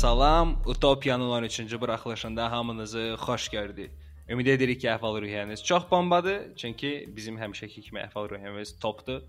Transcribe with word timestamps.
Salam. 0.00 0.62
Utopiyanın 0.66 1.30
13-cü 1.30 1.80
buraxılışında 1.80 2.50
hamınızı 2.52 3.16
xoş 3.20 3.48
gördük. 3.48 3.90
Ümid 4.28 4.46
edirik 4.46 4.80
ki, 4.80 4.88
əhval-ruhiyyəniz 4.88 5.64
çox 5.64 5.82
bombadır, 5.90 6.56
çünki 6.56 7.12
bizim 7.16 7.36
həmişəki 7.36 7.80
kimi 7.80 8.00
əhval-ruhiyyəmiz 8.00 8.78
topdur. 8.80 9.20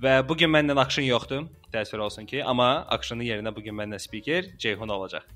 Və 0.00 0.14
bu 0.28 0.36
gün 0.36 0.50
məndən 0.54 0.80
Akşin 0.80 1.04
yoxdur, 1.04 1.44
təəssüf 1.72 2.00
olsun 2.00 2.26
ki, 2.26 2.44
amma 2.44 2.86
Akşinin 2.96 3.28
yerinə 3.28 3.56
bu 3.56 3.60
gün 3.60 3.76
məndən 3.76 4.00
spiker 4.00 4.48
Ceyhun 4.58 4.88
olacaq. 4.88 5.28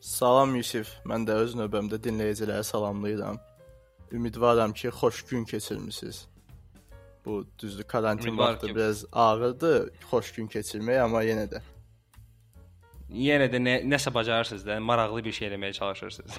Salam 0.00 0.56
Yusif, 0.60 0.92
mən 1.08 1.24
də 1.24 1.40
öz 1.46 1.56
növbəmdə 1.56 2.02
dinləyiciləri 2.04 2.64
salamlayıram. 2.64 3.40
Ümidvaram 4.12 4.72
ki, 4.72 4.88
xoş 4.88 5.22
gün 5.22 5.44
keçirmisiniz. 5.44 6.26
Bu 7.24 7.46
düzdür, 7.58 7.84
karantin 7.84 8.28
Ümidvar 8.28 8.52
vaxtı 8.52 8.66
ki- 8.66 8.74
biraz 8.74 9.04
ağırdır, 9.12 9.90
xoş 10.10 10.32
gün 10.32 10.48
keçirmək, 10.48 11.00
amma 11.00 11.24
yenə 11.24 11.48
də. 11.48 11.60
Yenə 13.12 13.48
də 13.52 13.60
nə, 13.60 13.74
nəsə 13.84 14.12
bacarırsınız 14.14 14.66
da, 14.66 14.80
maraqlı 14.80 15.24
bir 15.24 15.32
şey 15.32 15.48
eləməyə 15.48 15.72
çalışırsınız. 15.72 16.38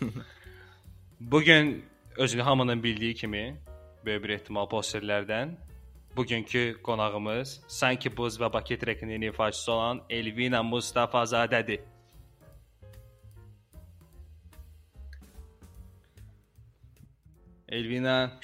bu 1.20 1.42
gün 1.42 1.84
özünü 2.16 2.42
hamının 2.42 2.82
bildiyi 2.82 3.14
kimi, 3.14 3.56
böyük 4.04 4.24
bir 4.24 4.30
ehtimal 4.36 4.68
posterlərdən 4.68 5.54
bugünkü 6.16 6.82
qonağımız 6.82 7.60
Sanki 7.68 8.16
Buz 8.16 8.40
və 8.40 8.52
Bakı 8.52 8.78
trekinin 8.78 9.22
ifaçısı 9.22 9.72
olan 9.72 10.02
Elvina 10.10 10.60
Mustafazadədir. 10.60 11.80
Elvina, 17.68 18.40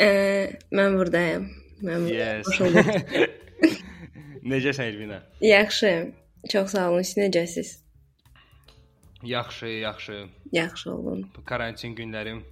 Ee, 0.00 0.56
mən 0.72 0.96
burdayam. 0.96 1.42
Mən 1.84 2.06
yes. 2.08 2.46
Xoş 2.48 2.60
olduq. 2.64 2.86
Necəsən 4.52 4.86
Elvina? 4.88 5.18
Yaxşıyam. 5.44 6.12
Çox 6.48 6.70
sağ 6.70 6.90
olun. 6.90 7.02
Siz 7.02 7.16
necəsiz? 7.16 7.78
Yaxşı, 9.22 9.66
yaxşı. 9.66 10.26
Yaxşı 10.52 10.94
olun. 10.94 11.30
Bu 11.36 11.44
karantin 11.44 11.94
günlərim 11.96 12.42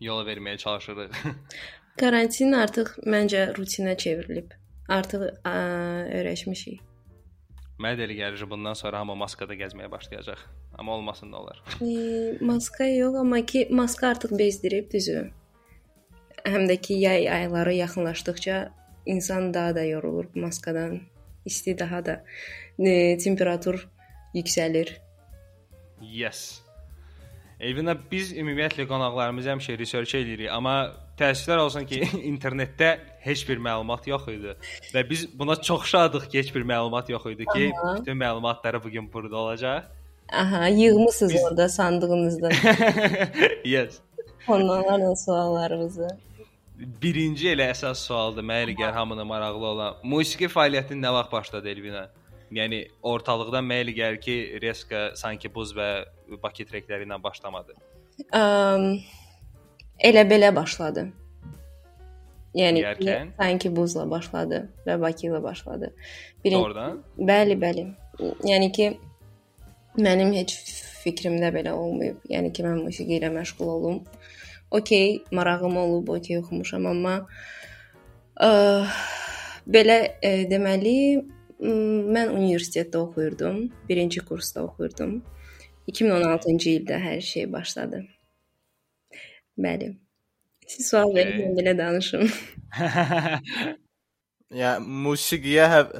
yola 0.00 0.24
verməyə 0.24 0.56
çalışırıq. 0.58 1.10
Karantin 2.00 2.52
artıq 2.52 2.94
məncə 3.04 3.50
rutinə 3.58 3.96
çevrilib. 3.98 4.54
Artıq 4.88 5.26
ə, 5.44 5.56
öyrəşmişik. 6.20 6.80
Mənə 7.78 7.98
də 7.98 8.06
elə 8.08 8.16
gəlir 8.18 8.40
ki, 8.40 8.48
bundan 8.50 8.74
sonra 8.78 9.02
hamı 9.02 9.14
maskada 9.18 9.54
gəzməyə 9.58 9.90
başlayacaq. 9.90 10.40
Amma 10.78 10.94
olmasın 10.94 11.32
da 11.32 11.36
olar. 11.36 11.62
E, 11.82 12.38
maska 12.40 12.86
yox, 12.86 13.14
amma 13.20 13.42
ki 13.46 13.68
maska 13.70 14.08
artıq 14.08 14.38
bezdirib 14.38 14.90
düzü. 14.92 15.28
Həm 16.46 16.64
də 16.70 16.80
ki 16.80 16.94
yay 16.94 17.30
ayları 17.30 17.74
yaxınlaşdıkca 17.74 18.72
insan 19.06 19.54
daha 19.54 19.74
da 19.74 19.84
yorulur 19.84 20.26
maskadan. 20.34 21.00
İsti 21.44 21.78
daha 21.78 22.04
da 22.06 22.24
e, 22.78 23.18
temperatur 23.18 23.88
yüksəlir. 24.34 24.96
Yes. 26.02 26.60
Elvina 27.60 27.96
biz 28.10 28.30
ümumiyyətlə 28.38 28.86
qonaqlarımızı 28.86 29.50
həmişə 29.50 29.74
research 29.80 30.14
eləyirik, 30.14 30.50
amma 30.54 30.92
təəssüflər 31.18 31.58
olsun 31.64 31.86
ki, 31.90 32.04
internetdə 32.32 32.92
heç 33.24 33.42
bir 33.48 33.58
məlumat 33.58 34.06
yox 34.06 34.28
idi 34.30 34.54
və 34.94 35.02
biz 35.10 35.24
buna 35.38 35.56
çox 35.56 35.88
şadıq 35.90 36.28
ki, 36.30 36.38
heç 36.38 36.52
bir 36.54 36.62
məlumat 36.62 37.10
yox 37.10 37.26
idi 37.32 37.48
ki, 37.54 37.72
Aha. 37.74 37.96
bütün 37.98 38.20
məlumatları 38.20 38.82
bu 38.84 38.90
gün 38.90 39.12
burada 39.12 39.36
olacaq. 39.36 39.82
Aha, 40.32 40.68
yığmısınız 40.68 41.34
Biz- 41.34 41.44
orada 41.44 41.68
sandığınızda 41.68 42.48
yes. 43.64 43.98
onlarla 44.48 45.16
suallarınızı. 45.16 46.08
Birinci 47.02 47.48
elə 47.50 47.72
əsas 47.72 48.04
sualdır. 48.06 48.44
Mənə 48.46 48.68
elə 48.68 48.74
gəlir 48.78 48.92
hamına 48.94 49.24
maraqlı 49.24 49.66
olan. 49.66 49.96
Musiqi 50.04 50.46
fəaliyyətin 50.46 51.00
nə 51.02 51.10
vaxt 51.12 51.32
başladı 51.32 51.68
Elvina? 51.68 52.04
Yəni 52.54 52.80
ortalıqdan 53.04 53.66
mənə 53.68 53.84
elə 53.84 53.94
gəlir 53.96 54.20
ki, 54.24 54.36
Reska 54.62 55.10
sanki 55.20 55.50
buz 55.52 55.74
və 55.76 55.88
Bakı 56.42 56.64
trekləri 56.68 57.04
ilə 57.04 57.18
başlamadı. 57.22 57.76
Um, 58.34 59.00
elə 60.00 60.24
belə 60.28 60.54
başladı. 60.56 61.08
Yəni 62.56 62.80
Deyərkən? 62.82 63.34
sanki 63.36 63.70
buzla 63.76 64.06
başladı 64.10 64.62
və 64.86 64.96
Bakı 65.00 65.28
ilə 65.28 65.42
başladı. 65.42 65.92
Birinci 66.44 66.62
Doğrudan? 66.62 67.02
Bəli, 67.18 67.58
bəli. 67.60 67.84
Yəni 68.48 68.72
ki 68.72 68.88
mənim 70.00 70.32
heç 70.34 70.56
fikrimdə 71.04 71.52
belə 71.54 71.76
olmayıb. 71.76 72.24
Yəni 72.32 72.52
ki 72.54 72.64
mən 72.64 72.82
musiqi 72.86 73.18
ilə 73.20 73.30
məşğul 73.34 73.74
olum. 73.76 74.02
Okay, 74.70 75.22
marağım 75.32 75.76
olub, 75.76 76.08
okay 76.12 76.38
oxumuşam, 76.42 76.84
amma 76.90 77.14
ə, 78.36 78.50
belə 79.64 79.96
ə, 80.20 80.32
deməli 80.50 80.96
m, 81.16 81.37
mən 81.60 82.30
universitetdə 82.34 82.98
oxuyurdum. 82.98 83.64
1-ci 83.88 84.20
kursda 84.28 84.64
oxuyurdum. 84.68 85.18
2016-cı 85.88 86.70
ildə 86.76 87.00
hər 87.00 87.20
şey 87.24 87.48
başladı. 87.52 88.04
Bəli. 89.58 89.96
Siz 90.66 90.90
sual 90.90 91.10
Okay. 91.10 91.24
verin, 91.24 91.40
mən 91.40 91.56
belə 91.58 91.78
danışım. 91.78 92.28
Yəni 94.58 94.84
musiqiyə 95.04 95.64
həv 95.68 95.90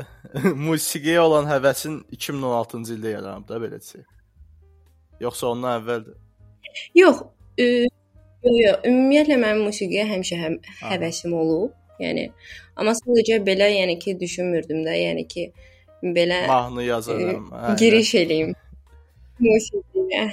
musiqiyə 0.69 1.21
olan 1.21 1.49
həvəsin 1.51 1.99
2016-cı 2.17 2.95
ildə 2.97 3.11
yaranıb 3.17 3.49
da 3.49 3.59
belə 3.61 3.81
desək. 3.81 4.05
Yoxsa 5.21 5.51
ondan 5.51 5.81
əvvəldir. 5.81 6.15
Yox, 6.95 7.25
yox, 7.59 7.89
yox. 8.45 8.79
Ümumiyyətlə 8.89 9.37
mənim 9.43 9.67
musiqiyə 9.67 10.07
həmişə 10.13 10.39
həm 10.45 10.59
həvəsim 10.85 11.35
olub. 11.35 11.75
Yəni 12.03 12.29
amma 12.77 12.95
sadəcə 12.99 13.41
belə, 13.47 13.69
yəni 13.75 13.99
ki, 14.03 14.17
düşünmürdüm 14.21 14.85
də, 14.87 14.95
yəni 15.03 15.27
ki, 15.29 15.49
belə 16.03 16.47
Mahnı 16.47 16.83
e, 16.83 16.87
yazaram. 16.87 17.51
hə, 17.53 17.75
giriş 17.81 18.15
eləyim 18.23 18.55
musiqiyə. 19.43 20.29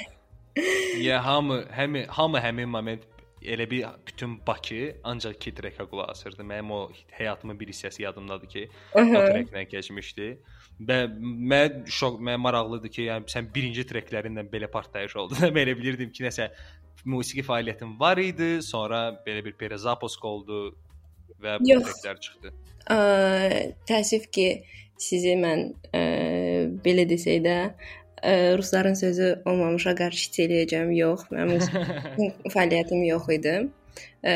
Ya 1.04 1.20
hamı 1.26 1.64
həmi 1.76 2.06
hamı 2.08 2.40
həmin 2.40 2.70
moment 2.72 3.04
elə 3.46 3.70
bir 3.70 3.86
bütün 4.08 4.40
Bakı 4.48 4.96
ancaq 5.04 5.40
ki 5.40 5.54
trekə 5.54 5.86
qulaq 5.90 6.10
asırdı. 6.12 6.44
Mənim 6.44 6.72
o 6.72 6.80
həyatımın 7.18 7.60
bir 7.60 7.68
hissəsi 7.74 8.02
yadımdadır 8.02 8.50
ki, 8.50 8.64
o 8.94 9.02
treklə 9.02 9.66
keçmişdi. 9.70 10.30
Və 10.88 10.98
mən 11.52 11.86
şok, 11.98 12.18
mən 12.20 12.42
maraqlıdır 12.42 12.92
ki, 12.92 13.04
yəni 13.10 13.32
sən 13.32 13.52
birinci 13.56 13.86
treklərindən 13.88 14.50
belə 14.52 14.72
partlayış 14.72 15.16
oldu. 15.22 15.38
Mən 15.46 15.62
elə 15.62 15.78
bilirdim 15.78 16.12
ki, 16.12 16.26
nəsə 16.26 16.50
musiqi 17.06 17.46
fəaliyyətin 17.46 17.94
var 18.00 18.20
idi, 18.20 18.58
sonra 18.66 19.08
belə 19.28 19.46
bir 19.46 19.54
perezaposk 19.60 20.26
oldu 20.26 20.76
və 21.46 21.58
bu 21.62 21.78
treklər 21.88 22.22
çıxdı. 22.28 22.54
Ə, 22.92 22.98
təəssüf 23.90 24.28
ki, 24.36 24.48
sizi 25.02 25.36
mən 25.40 25.68
ə, 25.90 26.04
belə 26.86 27.08
desək 27.10 27.44
də 27.46 27.58
ə, 27.66 28.34
rusların 28.60 28.98
sözü 29.00 29.32
olmamışa 29.46 29.96
qarşı 30.00 30.46
eləyəcəm. 30.46 30.94
Yox, 30.98 31.28
mənim 31.34 31.62
fəaliyyətim 32.56 33.06
yox 33.10 33.30
idi. 33.38 33.56
Ə, 34.26 34.36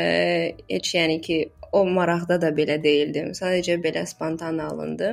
heç 0.70 0.94
yəni 0.96 1.20
ki, 1.26 1.42
o 1.72 1.84
maraqda 1.86 2.40
da 2.42 2.50
belə 2.54 2.80
deyildim. 2.82 3.34
Sadəcə 3.38 3.78
belə 3.82 4.06
spontan 4.08 4.58
alındı. 4.64 5.12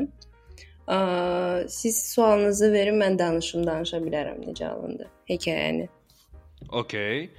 Ə, 0.88 0.98
siz 1.70 2.00
sualınızı 2.14 2.72
verin, 2.74 2.98
mən 3.02 3.20
danışım, 3.20 3.68
danışa 3.68 4.00
bilərəm 4.02 4.42
necə 4.48 4.72
alındı 4.72 5.10
hekayəni. 5.30 5.88
Okay. 6.70 7.30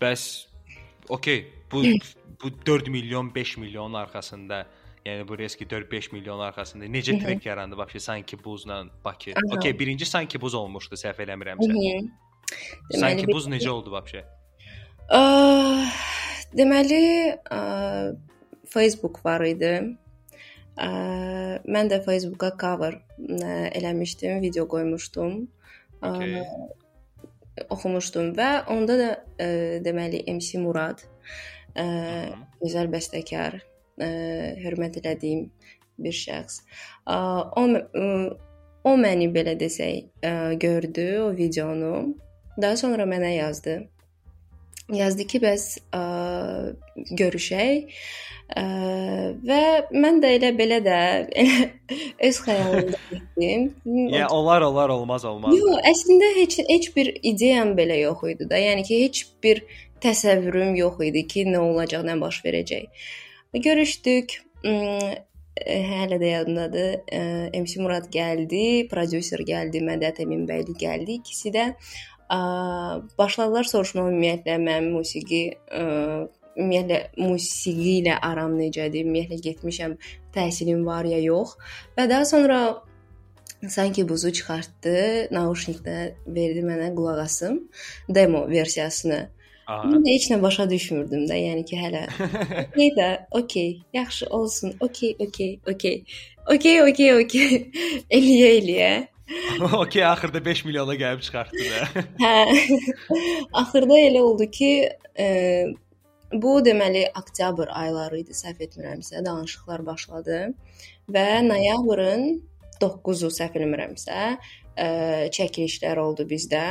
Bəs 0.00 0.46
okay, 1.12 1.44
bu 1.72 1.82
bu 2.42 2.66
4 2.66 2.88
milyon, 2.88 3.34
5 3.34 3.56
milyon 3.56 3.92
arxasında 3.92 4.66
Yəni 5.06 5.24
bu 5.28 5.38
riski 5.38 5.64
4-5 5.64 6.10
milyon 6.12 6.40
arxasında 6.44 6.84
necə 6.92 7.14
trek 7.22 7.46
yarandı 7.46 7.76
vəbşə 7.78 8.00
sanki 8.04 8.36
buzla 8.44 8.82
Bakı. 9.04 9.32
Okay, 9.56 9.78
birinci 9.78 10.06
sanki 10.06 10.40
buz 10.40 10.54
olmuşdu 10.54 10.98
səhv 11.00 11.22
eləmirəmsə. 11.24 11.68
Mhm. 11.68 12.10
Sanki 13.00 13.24
Deməli, 13.24 13.32
buz 13.32 13.46
necə 13.48 13.70
oldu 13.72 13.94
vəbşə? 13.94 14.20
Aa, 15.08 15.86
deməli, 16.52 17.00
aa, 17.50 18.12
Facebook 18.68 19.22
var 19.24 19.46
idi. 19.46 19.72
Aa, 20.76 21.56
mən 21.64 21.88
də 21.88 22.02
Facebooka 22.04 22.52
cover 22.60 23.00
ə, 23.16 23.70
eləmişdim, 23.80 24.42
video 24.44 24.68
qoymuşdum. 24.68 25.48
Okay. 26.00 26.44
oxumuşdum 27.68 28.30
və 28.38 28.48
onda 28.72 28.94
da 28.96 29.08
ə, 29.36 29.48
deməli 29.84 30.22
MC 30.32 30.60
Murad 30.62 31.02
ə, 31.78 31.86
gözəl 32.62 32.90
bəstəkar, 32.92 33.60
ə, 34.00 34.08
hörmət 34.64 35.00
elədiyim 35.02 35.46
bir 36.00 36.16
şəxs. 36.16 36.62
Ə, 37.06 37.16
o 37.60 37.66
ə, 37.76 38.08
o 38.90 38.96
məni 38.96 39.30
belə 39.34 39.56
desək, 39.60 40.10
ə, 40.24 40.34
gördü 40.60 41.08
o 41.26 41.30
videonu. 41.36 41.94
Daha 42.60 42.76
sonra 42.76 43.06
mənə 43.08 43.34
yazdı. 43.36 43.80
Yazdı 44.90 45.26
ki, 45.30 45.38
bəs 45.42 45.66
ə, 45.94 46.02
görüşək. 47.18 48.00
Ə, 48.50 48.62
və 49.46 49.60
mən 49.94 50.18
də 50.22 50.32
elə 50.40 50.48
belə 50.58 50.80
də 50.82 50.96
elə 51.38 51.68
öz 52.26 52.40
xəyalımda 52.46 52.98
getdim. 53.12 53.68
Ya 54.16 54.28
olar 54.28 54.62
olar 54.66 54.90
olmaz 54.90 55.24
olmaz. 55.24 55.54
Yox, 55.54 55.78
əslində 55.92 56.32
heç 56.40 56.58
heç 56.66 56.90
bir 56.96 57.12
ideyam 57.22 57.76
belə 57.78 58.00
yox 58.00 58.26
idi 58.32 58.48
da. 58.50 58.58
Yəni 58.58 58.82
ki, 58.88 59.04
heç 59.04 59.22
bir 59.44 59.62
təsəvvürüm 60.04 60.76
yox 60.78 61.02
idi 61.08 61.26
ki, 61.30 61.46
nə 61.52 61.62
olacaq, 61.64 62.04
nə 62.06 62.20
baş 62.20 62.42
verəcək. 62.44 63.08
Görüşdük. 63.54 64.40
ım, 64.64 65.14
e, 65.56 65.76
Hələ 65.92 66.20
də 66.20 66.28
yadımdadır. 66.36 66.90
E, 67.12 67.20
MC 67.60 67.80
Murad 67.80 68.06
gəldi, 68.12 68.88
prodüser 68.88 69.40
gəldi, 69.40 69.82
Mədət 69.84 70.22
Əminbəyli 70.24 70.76
gəldi. 70.78 71.20
İkisi 71.20 71.52
də 71.52 71.74
başladılar 73.18 73.66
soruşmağa 73.66 74.06
ümumiyyətlə 74.06 74.54
mənim 74.62 74.92
musiqi 74.94 75.40
ə, 75.74 75.82
ümumiyyətlə 76.54 77.00
musiqi 77.18 77.96
ilə 78.02 78.18
aram 78.22 78.54
necədir? 78.58 79.02
Ümumiyyətlə 79.06 79.40
getmişəm, 79.48 79.96
təhsilim 80.34 80.84
var 80.86 81.08
ya 81.10 81.18
yox. 81.18 81.56
Və 81.98 82.06
daha 82.10 82.24
sonra 82.24 82.60
sanki 83.68 84.06
buzu 84.08 84.32
çıxartdı, 84.32 84.94
naushnikdə 85.34 85.96
verdi 86.26 86.62
mənə 86.64 86.92
qulaq 86.94 87.24
asım 87.26 87.60
demo 88.08 88.46
versiyasını. 88.48 89.20
Aha. 89.70 89.86
Mən 89.86 90.02
də 90.02 90.14
heç 90.16 90.26
nə 90.32 90.40
başa 90.42 90.66
düşmürdüm 90.70 91.28
də, 91.30 91.36
yəni 91.38 91.62
ki, 91.68 91.78
hələ. 91.78 92.02
Okey 92.64 92.90
də, 92.96 93.08
okey, 93.40 93.70
yaxşı 93.94 94.26
olsun. 94.26 94.74
Okey, 94.80 95.14
okey, 95.26 95.52
okey. 95.72 96.02
Okey, 96.54 96.82
okey, 96.88 97.10
okey. 97.22 97.52
Eləyə 98.18 98.50
eləyə. 98.58 98.92
okay, 99.78 100.04
axırda 100.04 100.44
5 100.44 100.64
milyona 100.64 100.94
gəlib 100.98 101.22
çıxartdı 101.22 101.68
da. 101.70 102.04
Hə. 102.24 102.34
Axırda 103.62 103.98
elə 104.08 104.24
oldu 104.26 104.50
ki, 104.50 104.72
e, 105.18 105.28
bu 106.32 106.58
deməli 106.66 107.04
oktyabr 107.18 107.70
ayları 107.70 108.24
idi, 108.24 108.34
səhv 108.34 108.66
etmirəmsə, 108.66 109.22
danışıqlar 109.26 109.86
başladı 109.86 110.40
və 111.14 111.26
noyabrın 111.46 112.40
9-u 112.82 113.30
səhv 113.38 113.60
etmirəmsə, 113.60 114.18
e, 114.74 114.88
çəkilişlər 115.36 116.02
oldu 116.02 116.26
bizdə 116.30 116.64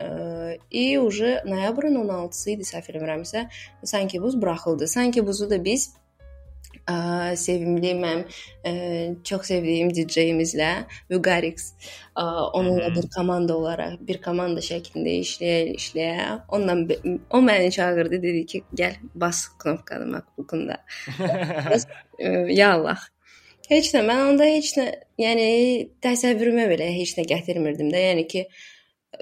E, 0.00 0.58
и 0.70 0.98
уже 0.98 1.42
noyabrın 1.46 1.94
16-sı 2.04 2.50
idi 2.56 2.64
səhv 2.66 2.88
etmirəmsə, 2.92 3.46
sanki 3.84 4.22
buz 4.22 4.34
buraxıldı. 4.42 4.88
Sanki 4.88 5.26
buzu 5.26 5.50
da 5.50 5.58
biz 5.64 5.90
ə, 6.88 7.36
sevimli 7.38 7.92
mənim 8.00 8.24
ə, 8.66 8.72
çox 9.28 9.46
sevdiyim 9.52 9.92
DJ-imizlə 9.94 10.70
Vugarix 11.12 11.68
ə, 12.16 12.24
onunla 12.58 12.88
Mhm. 12.88 12.96
bir 12.96 13.08
komanda 13.16 13.56
olaraq, 13.56 14.00
bir 14.08 14.18
komanda 14.24 14.60
şəklində 14.60 15.12
işləyə 15.22 15.60
işləyə. 15.76 16.26
Onunla 16.48 16.88
be- 16.88 17.00
o 17.30 17.38
məni 17.38 17.70
çağırdı, 17.70 18.22
dedi 18.22 18.46
ki, 18.46 18.64
gəl 18.74 18.96
bas 19.14 19.44
knopkanı 19.62 20.06
MacBook-unda. 20.16 20.80
Bəs, 21.70 21.86
ə, 22.18 22.50
ya 22.50 22.72
Allah. 22.74 22.98
Heç 23.70 23.92
nə, 23.94 24.02
mən 24.08 24.26
onda 24.32 24.44
heç 24.44 24.74
nə, 24.76 24.88
yəni 25.22 25.46
təsəvvürümə 26.02 26.66
belə 26.72 26.90
heç 26.98 27.14
nə 27.20 27.24
gətirmirdim 27.30 27.92
də. 27.94 28.00
Yəni 28.10 28.26
ki, 28.28 28.46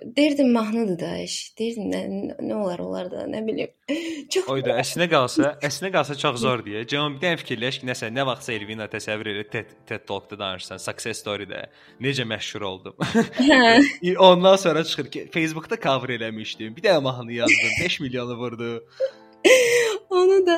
derdim 0.04 0.52
mahnıdır 0.52 1.00
da 1.00 1.18
iş. 1.18 1.36
Derdim 1.60 1.92
nə, 1.92 2.02
nə 2.40 2.56
olar 2.56 2.80
olar 2.80 3.10
da, 3.12 3.26
nə 3.30 3.42
bilim. 3.48 3.72
Çox 4.34 4.48
Oyda 4.52 4.78
əslinə 4.82 5.08
qalsa, 5.12 5.52
əslinə 5.68 5.92
qalsa 5.94 6.18
çox 6.20 6.40
zor 6.42 6.64
deyə. 6.66 6.86
Cəmi 6.92 7.16
bir 7.16 7.24
dənə 7.24 7.42
fikirləş 7.42 7.82
ki, 7.82 7.90
nəsə 7.90 8.10
nə 8.14 8.26
vaxtsa 8.28 8.56
Elvina 8.56 8.88
təsəvvür 8.92 9.32
elə 9.34 9.44
TED, 9.52 9.76
TED 9.90 10.08
Talk-da 10.10 10.40
danışsan, 10.42 10.82
success 10.82 11.22
story-də 11.24 11.66
necə 12.04 12.26
məşhur 12.28 12.66
oldum. 12.70 12.96
hə. 13.40 14.16
Ondan 14.20 14.56
sonra 14.62 14.84
çıxır 14.84 15.12
ki, 15.12 15.28
Facebook-da 15.34 15.80
cover 15.82 16.16
eləmişdim. 16.18 16.76
Bir 16.76 16.90
dənə 16.90 17.04
mahnı 17.04 17.42
yazdım, 17.42 17.78
5 17.84 18.00
milyonu 18.00 18.38
vurdu. 18.42 18.72
Onu 20.10 20.40
da 20.48 20.56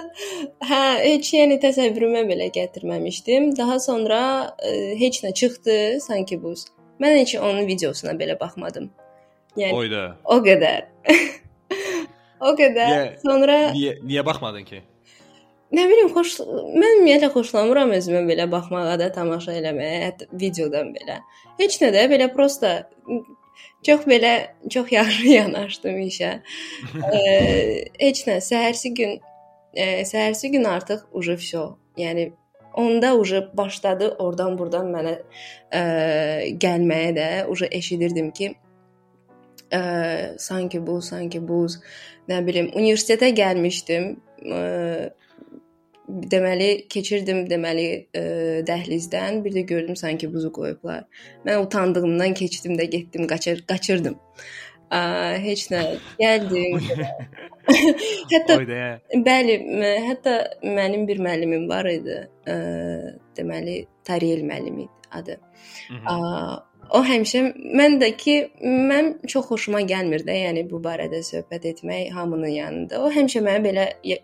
hə, 0.63 0.81
heç 1.03 1.33
yəni 1.33 1.57
təsəvvürümə 1.63 2.23
belə 2.29 2.47
gətirməmişdim. 2.55 3.51
Daha 3.57 3.79
sonra 3.83 4.19
ə, 4.55 4.73
heç 4.99 5.23
nə 5.25 5.33
çıxdı, 5.35 5.77
sanki 6.07 6.39
buz. 6.43 6.67
Mən 7.01 7.19
heç 7.19 7.35
onun 7.41 7.67
videosuna 7.67 8.15
belə 8.17 8.39
baxmadım. 8.39 8.89
Yəni 9.57 9.73
Oyda. 9.73 10.03
o 10.25 10.37
qədər. 10.45 10.85
o 12.47 12.53
qədər. 12.57 12.91
Niyə- 12.91 13.15
Sonra 13.23 13.57
Niyə 13.73 13.97
niyə 14.03 14.25
baxmadın 14.27 14.67
ki? 14.69 14.83
nə 15.67 15.83
bilim 15.89 16.07
xoş 16.15 16.37
mən 16.47 16.93
ümumiyyətlə 16.97 17.27
xoşlamıram 17.33 17.89
özümə 17.97 18.21
belə 18.29 18.45
baxmağa 18.51 18.93
da, 19.01 19.09
tamaşa 19.11 19.51
eləməyə, 19.59 19.97
hətta 20.05 20.27
videodan 20.39 20.93
belə. 20.95 21.17
Heç 21.59 21.75
nə 21.81 21.89
də 21.91 22.05
belə 22.07 22.29
prosta 22.31 22.85
çox 23.83 24.05
belə 24.07 24.31
çox 24.71 24.91
yaxşı 24.95 25.27
yanaşdım 25.39 25.97
işə. 26.07 26.31
e, 27.17 27.19
heç 27.99 28.23
nə, 28.29 28.37
səhərsi 28.47 28.93
gün 28.95 29.17
e, 29.75 30.05
səhərsi 30.07 30.53
gün 30.55 30.63
artıq 30.71 31.03
uje 31.11 31.35
vsyo. 31.41 31.65
Yəni 31.99 32.29
onda 32.77 33.15
uje 33.19 33.41
başladı 33.57 34.13
oradan 34.23 34.55
buradan 34.57 34.87
mənə 34.95 35.17
e, 35.73 35.81
gəlməyə 36.63 37.11
də 37.19 37.27
uje 37.51 37.67
eşidirdim 37.71 38.31
ki, 38.31 38.53
e, 39.73 39.81
sanki 40.39 40.87
bu, 40.87 41.01
sanki 41.01 41.41
buz, 41.47 41.79
nə 42.29 42.41
bilim, 42.47 42.71
universitetə 42.75 43.29
gəlmişdim. 43.35 44.09
E, 44.45 44.59
deməli 46.07 46.69
keçirdim 46.87 47.43
deməli 47.49 47.87
e, 48.15 48.21
dəhlizdən 48.67 49.41
bir 49.43 49.55
də 49.57 49.65
gördüm 49.71 49.95
sanki 49.99 50.29
buzu 50.33 50.51
qoyublar. 50.55 51.03
Mən 51.45 51.65
utandığımdan 51.65 52.33
keçdim 52.33 52.77
də 52.79 52.87
getdim, 52.91 53.27
qaçır, 53.27 53.65
qaçırdım. 53.67 54.15
A, 54.89 55.01
heç 55.43 55.65
nə. 55.71 55.81
Gəldim. 56.21 56.79
hətta 58.31 58.55
bəli, 59.25 59.57
hətta 60.07 60.37
mənim 60.63 61.03
bir 61.09 61.19
müəllimim 61.19 61.67
var 61.69 61.89
idi. 61.91 62.21
E, 62.47 62.55
deməli 63.35 63.81
Tariyel 64.07 64.45
müəllim 64.47 64.85
idi 64.85 64.97
adı. 65.11 65.39
Mhm 65.89 66.05
A, 66.86 66.98
o 66.98 67.02
həmişə 67.06 67.40
mən 67.78 67.98
də 68.02 68.10
ki, 68.20 68.36
mən 68.62 69.14
çox 69.28 69.46
xoşuma 69.52 69.80
gəlmir 69.88 70.26
də, 70.26 70.34
yəni 70.46 70.66
bu 70.70 70.80
barədə 70.84 71.22
söhbət 71.24 71.64
etmək 71.72 72.10
hamının 72.16 72.52
yanında. 72.56 73.00
O 73.04 73.10
həmişə 73.12 73.40
mənə 73.46 73.62
belə 73.68 73.86
ya- 74.04 74.20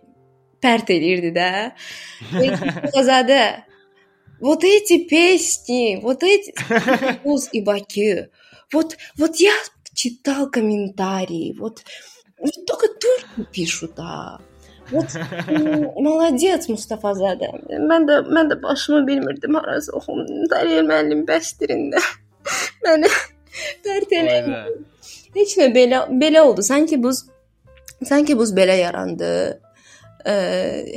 pərt 0.63 0.91
eləyirdi 0.91 1.33
də. 1.37 1.49
Qazadə. 2.95 3.43
Вот 4.41 4.63
эти 4.63 5.05
песни, 5.09 5.99
вот 6.03 6.23
эти 6.23 6.55
Уз 7.25 7.49
и 7.53 7.61
Баки. 7.61 8.29
Вот, 8.73 8.97
вот 9.17 9.37
я 9.37 9.53
читал 9.95 10.49
комментарии, 10.51 11.57
вот, 11.59 11.83
вот 12.39 12.53
только 12.67 12.87
турки 12.87 13.51
пишут, 13.53 13.95
да. 13.97 14.39
Вот 14.91 15.07
м, 15.49 15.91
молодец 15.97 16.69
Mustafa 16.69 17.11
Zadə. 17.19 17.51
Mən 17.91 18.07
də 18.09 18.21
mən 18.31 18.49
də 18.53 18.63
başımı 18.63 19.07
bilmirdim 19.07 19.55
harası 19.55 19.93
oxum. 19.97 20.23
Dəriyel 20.53 20.87
müəllim 20.89 21.27
bəstirində. 21.29 22.01
Elədi. 22.84 23.12
Oyda. 24.48 24.64
Heç 25.36 25.56
nə 25.60 25.70
belə 25.74 26.04
belə 26.22 26.44
oldu. 26.46 26.64
Sanki 26.66 27.00
buz 27.04 27.24
sanki 28.06 28.38
buz 28.38 28.54
belə 28.56 28.78
yarandı. 28.80 29.32
Ə, 30.26 30.36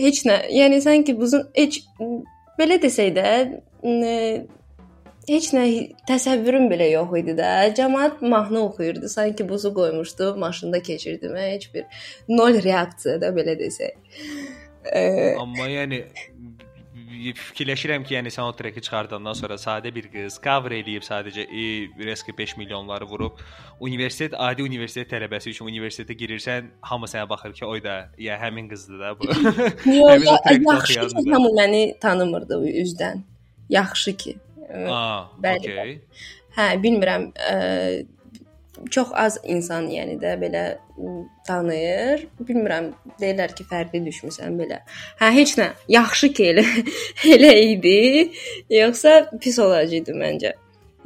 heç 0.06 0.24
nə. 0.28 0.40
Yəni 0.54 0.82
sanki 0.84 1.16
buzun 1.18 1.46
heç 1.56 1.80
belə 2.58 2.78
desək 2.82 3.14
də 3.16 3.26
ə, 3.82 4.14
heç 5.30 5.48
nə 5.56 5.64
təsəvvürüm 6.08 6.68
belə 6.70 6.90
yox 6.92 7.16
idi 7.22 7.36
də. 7.38 7.52
Cəmaət 7.78 8.22
mahnı 8.22 8.62
oxuyurdu. 8.68 9.08
Sanki 9.12 9.48
buzu 9.48 9.72
qoymuşdu, 9.74 10.34
maşında 10.42 10.82
keçirdim. 10.82 11.34
Mən 11.36 11.52
heç 11.56 11.70
bir 11.74 12.06
nol 12.28 12.60
reaksiya 12.62 13.20
da 13.22 13.32
belə 13.36 13.56
desək. 13.58 13.96
Ə, 14.86 15.34
Amma 15.42 15.66
yəni 15.66 16.04
fikirləşirəm 17.36 18.04
ki, 18.06 18.14
yəni 18.16 18.30
sən 18.32 18.46
o 18.48 18.52
treki 18.56 18.82
çıxardandan 18.84 19.36
sonra 19.38 19.58
sadə 19.60 19.92
bir 19.94 20.08
qız 20.12 20.38
cover 20.44 20.74
eləyib 20.78 21.04
sadəcə 21.06 21.44
e, 21.46 21.66
reski 22.06 22.34
5 22.38 22.56
milyonları 22.60 23.08
vurub 23.08 23.40
universitet 23.80 24.34
adi 24.38 24.64
universitet 24.64 25.10
tələbəsi 25.12 25.52
üçün 25.54 25.70
universitetə 25.70 26.16
girirsən, 26.18 26.72
hamı 26.90 27.10
sənə 27.10 27.28
baxır 27.28 27.54
ki, 27.58 27.64
oy 27.66 27.82
da, 27.84 27.96
ya 28.18 28.38
həmin 28.40 28.68
qızdır 28.72 29.00
da 29.04 29.14
bu. 29.18 29.28
Yox, 29.96 30.26
yaxşı 30.50 31.08
ki, 31.08 31.30
hamı 31.30 31.52
məni 31.60 31.84
tanımırdı 32.00 32.60
üzdən. 32.84 33.22
Yaxşı 33.68 34.16
ki. 34.16 34.36
Aa, 34.90 35.26
bəli. 35.42 35.72
Okay. 35.72 35.96
Hə, 36.56 36.70
bilmirəm, 36.82 37.30
ə, 37.36 37.56
çox 38.90 39.08
az 39.14 39.38
insan, 39.44 39.88
yəni 39.90 40.16
də 40.20 40.34
belə 40.40 40.64
tanıyır. 41.46 42.26
Bilmirəm, 42.40 42.90
deyirlər 43.20 43.54
ki, 43.56 43.66
fərqli 43.70 44.02
düşmüsən 44.06 44.56
belə. 44.60 44.80
Hə, 45.20 45.30
heç 45.36 45.56
nə. 45.60 45.70
Yaxşı 45.92 46.32
ki, 46.36 46.50
elə 46.52 46.64
elə 47.36 47.52
idi. 47.72 47.98
Yoxsa 48.72 49.18
pis 49.40 49.58
olacaqdı 49.62 50.16
məncə. 50.16 50.54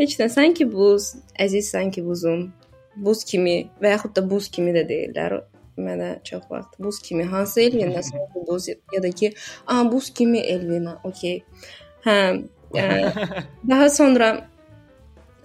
Heç 0.01 0.17
nə, 0.21 0.31
sanki 0.33 0.67
buz, 0.71 1.13
əziz 1.39 1.71
sanki 1.75 2.05
buzum. 2.07 2.49
Buz 3.01 3.23
kimi 3.25 3.71
və 3.83 3.95
yaxud 3.95 4.17
da 4.17 4.25
buz 4.27 4.49
kimi 4.53 4.75
də 4.75 4.85
deyirlər 4.89 5.39
mənə 5.81 6.15
çox 6.27 6.49
vaxt. 6.51 6.79
Buz 6.83 6.99
kimi 7.05 7.25
hansı 7.25 7.61
Elvina 7.61 8.03
sanki 8.03 8.47
buz 8.49 8.69
ya 8.69 9.03
da 9.03 9.11
ki, 9.11 9.33
a 9.67 9.85
buz 9.93 10.11
kimi 10.15 10.39
Elvina. 10.39 10.99
Okay. 11.05 11.43
Hə, 12.05 12.17
ə, 12.75 12.87
daha 13.71 13.89
sonra 13.91 14.33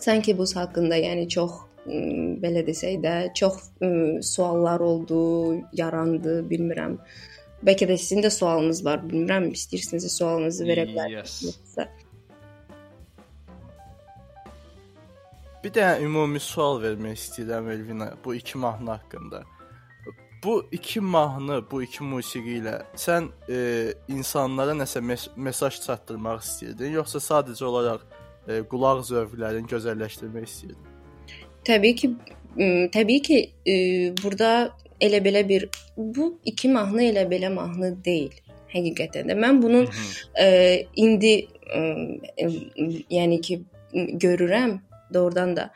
sanki 0.01 0.37
buz 0.37 0.55
haqqında, 0.55 0.97
yəni 0.97 1.29
çox 1.29 1.64
belə 1.85 2.65
desək 2.67 2.99
də 3.03 3.15
çox 3.37 3.69
ə, 3.81 3.89
suallar 4.25 4.81
oldu, 4.81 5.19
yarandı, 5.73 6.39
bilmirəm. 6.49 6.97
Bəlkə 7.65 7.87
də 7.89 7.97
sizin 7.97 8.23
də 8.25 8.29
sualınız 8.33 8.83
var, 8.85 9.03
bilmirəm, 9.05 9.51
istəyirsinizsə 9.55 10.11
sualınızı 10.17 10.67
verə 10.67 10.87
bilərsiniz. 10.89 11.61
Yes. 11.77 12.03
Bir 15.65 15.71
də 15.73 15.85
ümumi 16.05 16.39
sual 16.39 16.77
vermək 16.83 17.15
istəyirəm 17.17 17.71
Elvina 17.73 18.11
bu 18.25 18.35
iki 18.35 18.57
mahnı 18.57 18.91
haqqında. 18.91 19.43
Bu 20.43 20.65
iki 20.71 21.01
mahnı, 21.01 21.63
bu 21.71 21.81
iki 21.83 22.03
musiqi 22.03 22.59
ilə 22.59 22.75
sən 22.93 23.31
e, 23.49 23.93
insanlara 24.07 24.75
nəsə 24.77 25.01
mes 25.01 25.25
mesaj 25.35 25.79
çatdırmaq 25.87 26.43
istəyirdin, 26.45 26.93
yoxsa 26.99 27.23
sadəcə 27.29 27.65
olaraq 27.65 28.03
e, 28.47 28.59
qulaq 28.69 29.01
zövqlərini 29.09 29.65
gözəlləşdirmək 29.73 30.45
istəyirdin? 30.51 30.94
Təbii 31.65 31.95
ki, 31.95 32.09
təbii 32.95 33.21
ki, 33.25 33.39
burada 34.23 34.51
elə 35.01 35.19
belə 35.23 35.43
bir 35.47 35.67
bu 35.97 36.31
iki 36.45 36.69
mahnı 36.71 37.09
elə 37.11 37.25
belə 37.29 37.51
mahnı 37.53 37.91
deyil 38.05 38.33
həqiqətən 38.73 39.31
də. 39.31 39.37
Mən 39.39 39.61
bunun 39.63 39.87
e, 40.39 40.47
indi 40.95 41.35
e, 41.75 42.49
yəni 43.11 43.39
ki 43.41 43.61
görürəm 43.93 44.79
doğrudan 45.13 45.55
da 45.55 45.69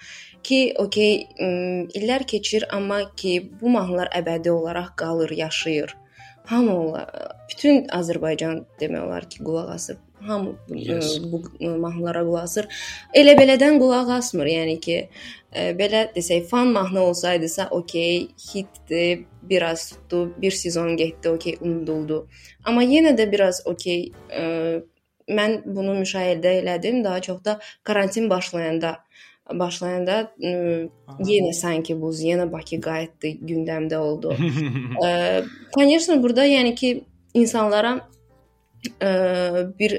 ki, 0.44 0.60
okey, 0.82 1.16
illər 2.00 2.26
keçir, 2.28 2.66
amma 2.76 3.02
ki 3.16 3.34
bu 3.62 3.72
mahnılar 3.76 4.12
əbədi 4.16 4.52
olaraq 4.52 4.94
qalır, 4.98 5.32
yaşayır. 5.38 5.96
Hamı 6.50 7.06
bütün 7.52 7.84
Azərbaycan 7.94 8.64
demək 8.82 9.06
olar 9.06 9.30
ki, 9.30 9.44
qulaq 9.44 9.76
asır 9.76 9.98
hamı 10.20 10.56
yes. 10.70 11.22
bu 11.32 11.42
mahnılara 11.80 12.24
qulaq 12.24 12.44
asır. 12.44 12.68
Elə 13.16 13.36
belədən 13.40 13.80
qulaq 13.80 14.12
asmır. 14.18 14.50
Yəni 14.52 14.80
ki, 14.84 14.98
ə, 15.08 15.39
belə 15.79 16.09
desək, 16.15 16.49
fan 16.49 16.73
mahnı 16.75 17.01
olsaydısa, 17.01 17.69
okey, 17.71 18.29
hitdir, 18.55 19.25
biraz 19.43 19.89
tutdu, 19.91 20.35
bir 20.43 20.51
sezon 20.51 20.97
getdi, 20.97 21.29
okey, 21.29 21.59
unuduldu. 21.61 22.27
Amma 22.65 22.83
yenə 22.83 23.15
də 23.19 23.31
biraz 23.33 23.63
okey, 23.67 24.11
ə, 24.31 24.45
mən 25.31 25.61
bunu 25.67 25.99
müşahidə 26.03 26.59
elədim, 26.61 27.05
daha 27.05 27.21
çox 27.23 27.45
da 27.45 27.59
karantin 27.83 28.31
başlayanda 28.31 28.99
başlayanda 29.53 30.21
ə, 30.41 30.89
yenə 31.29 31.53
sanki 31.53 31.97
buz, 32.01 32.23
yenə 32.25 32.49
Bakı 32.53 32.81
qayıtdı, 32.81 33.37
gündəmdə 33.45 33.97
oldu. 33.97 34.37
ə, 35.05 35.45
конечно, 35.77 36.23
burada 36.23 36.47
yəni 36.49 36.75
ki, 36.75 36.95
insanlara 37.35 37.97
ə, 37.99 38.03
bir 39.80 39.96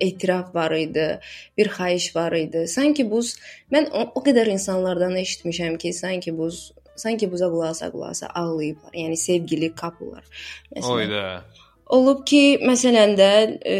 etiraf 0.00 0.54
var 0.54 0.70
idi, 0.70 1.20
bir 1.58 1.66
xahiş 1.66 2.16
var 2.16 2.32
idi. 2.32 2.66
Sanki 2.68 3.10
buz 3.10 3.34
mən 3.72 3.90
o, 3.90 4.06
o 4.14 4.22
qədər 4.24 4.50
insanlardan 4.52 5.16
eşitmişəm 5.16 5.78
ki, 5.78 5.92
sanki 5.92 6.38
buz 6.38 6.72
sanki 6.96 7.32
buza 7.32 7.50
qulasa 7.50 8.26
ağlayıblar. 8.34 8.92
Yəni 8.94 9.16
sevgili 9.16 9.74
kapılar. 9.74 10.24
Məsələn. 10.72 10.92
Oyda. 10.92 11.44
Olub 11.86 12.24
ki, 12.26 12.58
məsələn 12.66 13.14
də 13.18 13.30
ə, 13.62 13.76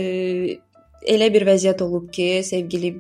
elə 1.07 1.31
bir 1.35 1.47
vəziyyət 1.47 1.83
olub 1.87 2.11
ki, 2.13 2.29
sevgili 2.47 2.93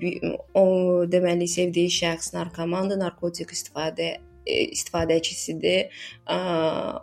o 0.54 0.66
deməli 1.10 1.48
sevdiyi 1.50 1.92
şəxs 1.92 2.34
narkomandır, 2.34 3.00
narkotik 3.02 3.52
istifadə 3.54 4.16
istifadəçisidir. 4.46 5.90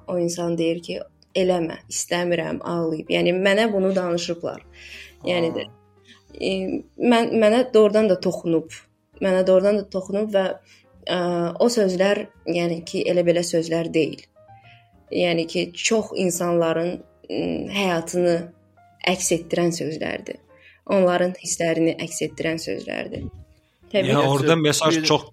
O 0.08 0.20
insan 0.20 0.58
deyir 0.58 0.82
ki, 0.84 1.00
eləmə, 1.38 1.80
istəmirəm, 1.92 2.62
ağlayıb. 2.68 3.10
Yəni 3.14 3.34
mənə 3.38 3.70
bunu 3.74 3.94
danışıblar. 3.96 4.64
Yəni 5.28 5.52
də 5.56 5.66
e, 6.38 6.52
mən 7.00 7.34
mənə 7.42 7.66
doğrudan 7.74 8.10
da 8.12 8.20
toxunub. 8.22 8.74
Mənə 9.24 9.44
doğrudan 9.48 9.82
da 9.82 9.88
toxunub 9.90 10.32
və 10.34 10.46
ə, 10.54 11.18
o 11.60 11.70
sözlər, 11.72 12.26
yəni 12.50 12.82
ki, 12.88 13.06
elə 13.12 13.26
belə 13.26 13.44
sözlər 13.46 13.92
deyil. 13.94 14.24
Yəni 15.14 15.46
ki, 15.50 15.68
çox 15.78 16.14
insanların 16.20 16.96
ə, 16.98 17.44
həyatını 17.74 18.38
əks 19.14 19.32
etdirən 19.38 19.72
sözlərdir. 19.76 20.42
Onların 20.94 21.38
hisslərini 21.40 21.96
əks 22.04 22.26
etdirən 22.28 22.60
sözlərdir. 22.60 23.30
Təbii. 23.94 24.12
Yəni 24.12 24.26
orada 24.28 24.58
mesaj 24.60 25.00
çox 25.08 25.30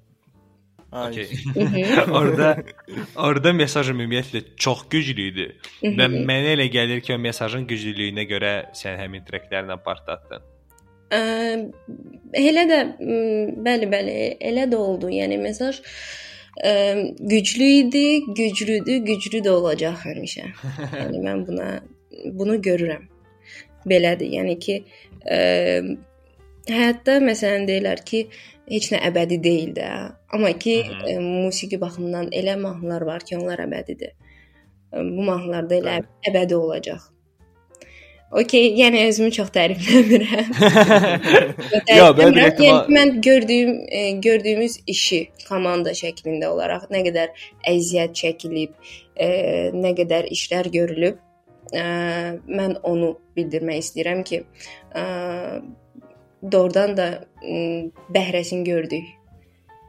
Okay. 0.92 1.28
orada 2.18 2.56
orada 3.14 3.52
mesaj 3.52 3.92
ümumiyyətlə 3.92 4.42
çox 4.58 4.88
güclü 4.90 5.26
idi. 5.30 5.46
Və 5.82 6.08
mənə 6.10 6.56
elə 6.56 6.66
gəlir 6.72 7.02
ki, 7.04 7.14
o 7.14 7.18
mesajın 7.22 7.68
güclülüyünə 7.70 8.24
görə 8.30 8.54
sən 8.74 8.98
həmin 8.98 9.22
treklərlə 9.28 9.76
partlatdın. 9.84 10.42
Ə, 11.14 11.20
elə 12.38 12.66
də 12.70 12.80
bəli, 13.66 13.90
bəli, 13.92 14.16
elə 14.50 14.66
də 14.70 14.82
oldu. 14.82 15.12
Yəni 15.14 15.38
mesaj 15.42 15.78
ə, 15.78 16.74
güclü 17.22 17.70
idi, 17.84 18.04
güclüdür, 18.26 19.00
güclü 19.06 19.44
də 19.46 19.54
olacaq 19.54 20.04
həmişə. 20.08 20.50
yəni 20.98 21.22
mən 21.22 21.46
buna 21.46 21.72
bunu 22.34 22.58
görürəm. 22.58 23.06
Belədir. 23.86 24.34
Yəni 24.40 24.58
ki, 24.58 24.82
ə, 25.22 25.38
həyatda 26.66 27.20
məsələn 27.22 27.70
deyirlər 27.70 28.02
ki, 28.06 28.26
heç 28.70 28.90
nə 28.94 29.00
əbədi 29.10 29.40
deyil 29.44 29.72
də. 29.76 29.88
Amma 30.32 30.52
ki, 30.52 30.76
Hı 30.88 30.92
-hı. 30.92 31.12
e, 31.12 31.18
musiqi 31.18 31.80
baxımından 31.80 32.30
elə 32.40 32.56
mahnılar 32.60 33.02
var 33.02 33.20
ki, 33.20 33.38
onlar 33.38 33.58
əbədidir. 33.58 34.12
E, 34.92 34.96
bu 34.96 35.22
mahnılarda 35.30 35.74
elə 35.74 35.96
Bəli. 35.96 36.06
əbədi 36.30 36.54
olacaq. 36.54 37.00
Okay, 38.30 38.68
yəni 38.78 39.08
özümü 39.08 39.32
çox 39.34 39.48
tərifləmirəm. 39.50 40.50
Yox, 41.98 42.12
mən 42.18 42.34
bir 42.36 42.44
ehtimal... 42.44 42.68
yəni, 42.68 42.94
mən 42.94 43.20
gördüyüm 43.26 43.72
e, 43.88 44.10
gördüyümüz 44.26 44.76
işi 44.86 45.18
komanda 45.48 45.90
şəklində 45.98 46.46
olaraq 46.46 46.84
nə 46.94 47.00
qədər 47.08 47.32
əziyyət 47.72 48.14
çəkilib, 48.20 48.76
e, 49.18 49.26
nə 49.74 49.92
qədər 49.98 50.30
işlər 50.36 50.70
görülüb, 50.70 51.18
e, 51.74 51.82
mən 52.60 52.76
onu 52.92 53.16
bildirmək 53.34 53.82
istəyirəm 53.82 54.22
ki, 54.30 54.44
e, 54.94 55.02
doğrudan 56.42 56.96
da 56.96 57.24
bəhrəsini 58.14 58.64
gördük. 58.64 59.04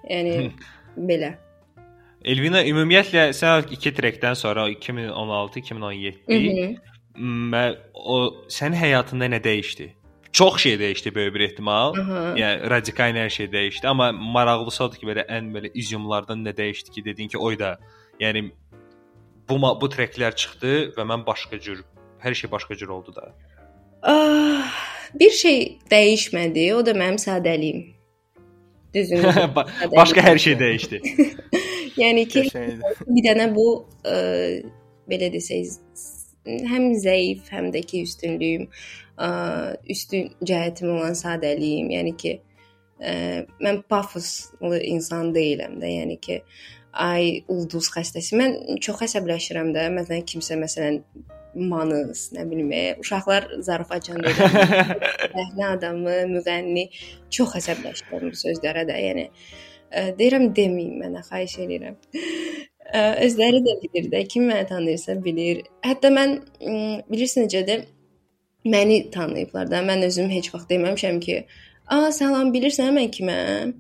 Yəni 0.10 0.52
belə. 0.98 1.36
Elvina 2.22 2.62
ümumiyyətlə 2.68 3.32
sən 3.34 3.72
iki 3.74 3.92
trekdən 3.98 4.36
sonra 4.38 4.68
2016-2017 4.70 6.78
və 7.52 7.64
o 7.94 8.46
sənin 8.52 8.78
həyatında 8.78 9.28
nə 9.32 9.40
dəyişdi? 9.44 9.90
Çox 10.32 10.62
şey 10.64 10.78
dəyişdi 10.80 11.16
böyük 11.16 11.34
bir 11.36 11.42
ehtimal. 11.48 11.94
Aha. 12.00 12.34
Yəni 12.40 12.70
radikal 12.70 13.16
hər 13.16 13.30
şey 13.30 13.48
dəyişdi, 13.52 13.88
amma 13.88 14.12
maraqlısı 14.12 14.84
odur 14.84 14.98
ki, 15.02 15.08
belə 15.10 15.26
ən 15.28 15.52
belə 15.56 15.72
izyumlardan 15.74 16.46
nə 16.46 16.56
dəyişdi 16.56 16.92
ki, 16.96 17.06
dedin 17.06 17.28
ki, 17.28 17.38
oy 17.38 17.60
da, 17.60 17.80
yəni 18.20 18.52
bu 19.50 19.56
bu 19.82 19.88
treklər 19.92 20.36
çıxdı 20.36 20.94
və 20.96 21.04
mən 21.12 21.26
başqa 21.28 21.60
cür 21.60 21.84
hər 22.24 22.34
şey 22.34 22.52
başqa 22.52 22.76
cür 22.76 22.90
oldu 22.96 23.16
da. 23.16 23.34
Ah, 24.02 24.72
bir 25.20 25.30
şey 25.30 25.78
dəyişmədi, 25.92 26.74
o 26.74 26.86
da 26.86 26.94
mənim 26.98 27.20
sadəliyim. 27.22 27.82
Düzünü. 28.94 29.34
Başqa 29.96 30.24
hər 30.26 30.38
şey 30.42 30.56
dəyişdi. 30.60 31.02
yəni 32.02 32.26
ki, 32.28 32.48
bir 33.08 33.24
dənə 33.28 33.48
bu 33.56 33.68
ə, 34.04 34.16
belə 35.12 35.30
desək, 35.34 35.78
həm 36.72 36.92
zəif, 37.00 37.46
həm 37.54 37.70
də 37.76 37.84
ki 37.88 38.04
üstünlüyüm, 38.08 38.68
ə, 39.22 39.30
üstün 39.94 40.32
cəhətim 40.42 40.92
olan 40.98 41.16
sadəliyim. 41.18 41.92
Yəni 41.96 42.16
ki, 42.18 42.36
ə, 43.00 43.14
mən 43.64 43.84
pafoslu 43.92 44.82
insan 44.82 45.32
deyiləm 45.36 45.78
də. 45.84 45.94
Yəni 46.02 46.18
ki, 46.26 46.42
ay 46.92 47.44
ulduz 47.52 47.92
xəstəsi. 47.94 48.36
Mən 48.40 48.82
çox 48.84 49.06
əsəbləşirəm 49.08 49.72
də. 49.78 49.88
Məsələn, 50.00 50.26
kimsə 50.34 50.58
məsələn 50.60 51.00
manız, 51.56 52.30
nə 52.36 52.46
bilim, 52.52 52.72
e, 52.72 52.96
uşaqlar 53.00 53.48
zarafatcan 53.68 54.22
deyir. 54.24 54.40
Səhnə 55.36 55.68
adamı, 55.76 56.16
müğənni 56.36 56.88
çox 57.34 57.58
əsəbləşirəm 57.62 58.30
bu 58.32 58.40
sözlərə 58.44 58.86
də. 58.90 58.98
Yəni 59.08 59.26
ə, 59.28 60.06
deyirəm 60.20 60.50
deməyim 60.58 61.02
mənə, 61.04 61.24
xahiş 61.28 61.58
edirəm. 61.66 61.98
Ə, 62.92 63.04
özləri 63.28 63.62
də 63.68 63.78
bilir 63.84 64.10
də, 64.14 64.24
kim 64.32 64.48
məni 64.52 64.68
tanıyırsa 64.72 65.18
bilir. 65.26 65.64
Hətta 65.86 66.14
mən 66.14 66.40
ə, 66.40 66.76
bilirsən 67.12 67.48
necədir? 67.48 67.86
Məni 68.66 69.04
tanıyıblar 69.14 69.72
da. 69.72 69.84
Mən 69.86 70.06
özüm 70.08 70.30
heç 70.32 70.52
vaxt 70.54 70.70
deməmişəm 70.72 71.22
ki, 71.26 71.46
"A, 71.88 72.12
salam, 72.12 72.54
bilirsən 72.54 72.94
mən 72.98 73.10
kiməm?" 73.18 73.74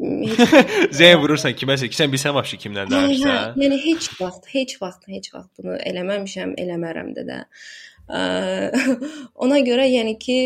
Zəng 0.00 1.20
vurursan 1.20 1.54
kiməsə 1.58 1.88
ki, 1.90 1.96
sən 1.96 2.12
bilsən 2.12 2.34
vəbşi 2.36 2.58
kimdən 2.64 2.90
danışırsan. 2.90 3.54
Hə, 3.54 3.62
yəni 3.62 3.78
heç 3.84 4.08
vaxt, 4.18 4.46
heç 4.52 4.76
vaxt, 4.80 5.08
heç 5.12 5.28
vaxt 5.34 5.50
bunu 5.60 5.76
eləməmişəm, 5.90 6.54
eləmərəm 6.62 7.12
də 7.16 7.24
də. 7.28 7.40
Ona 9.44 9.60
görə 9.66 9.84
yəni 9.88 10.16
ki, 10.20 10.38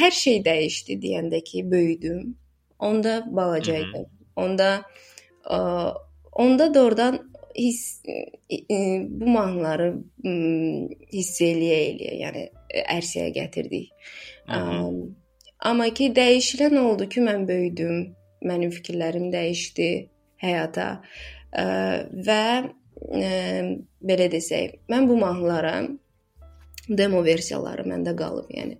hər 0.00 0.14
şey 0.14 0.42
dəyişdi 0.46 0.98
deyəndə 1.02 1.40
ki, 1.46 1.64
böyüdüm. 1.70 2.34
Onda 2.78 3.22
balaca 3.26 3.78
idim. 3.78 4.08
Onda 4.36 4.70
ə, 5.46 5.60
onda 6.32 6.74
doğrudan 6.74 7.20
hiss 7.54 8.02
bu 8.04 9.28
mahnıları 9.30 9.92
hiss 11.14 11.40
eləyə 11.46 11.78
eləyə, 11.92 12.18
yəni 12.24 12.44
ərsəyə 12.82 13.30
gətirdik. 13.38 14.10
Ə, 14.50 14.60
amma 15.70 15.88
ki 15.94 16.10
dəyişilən 16.18 16.76
oldu 16.82 17.08
ki, 17.08 17.22
mən 17.24 17.48
böyüdüm 17.48 18.04
mənim 18.46 18.72
fikirlərim 18.74 19.30
dəyişdi 19.32 19.90
həyata 20.44 20.88
ə, 21.00 21.66
və 22.28 22.44
ə, 22.64 23.28
belə 24.04 24.30
desək, 24.32 24.80
mən 24.92 25.08
bu 25.10 25.18
mahnılara 25.20 25.76
demo 26.88 27.22
versiyaları 27.24 27.86
məndə 27.88 28.14
qalıb, 28.18 28.50
yəni. 28.52 28.78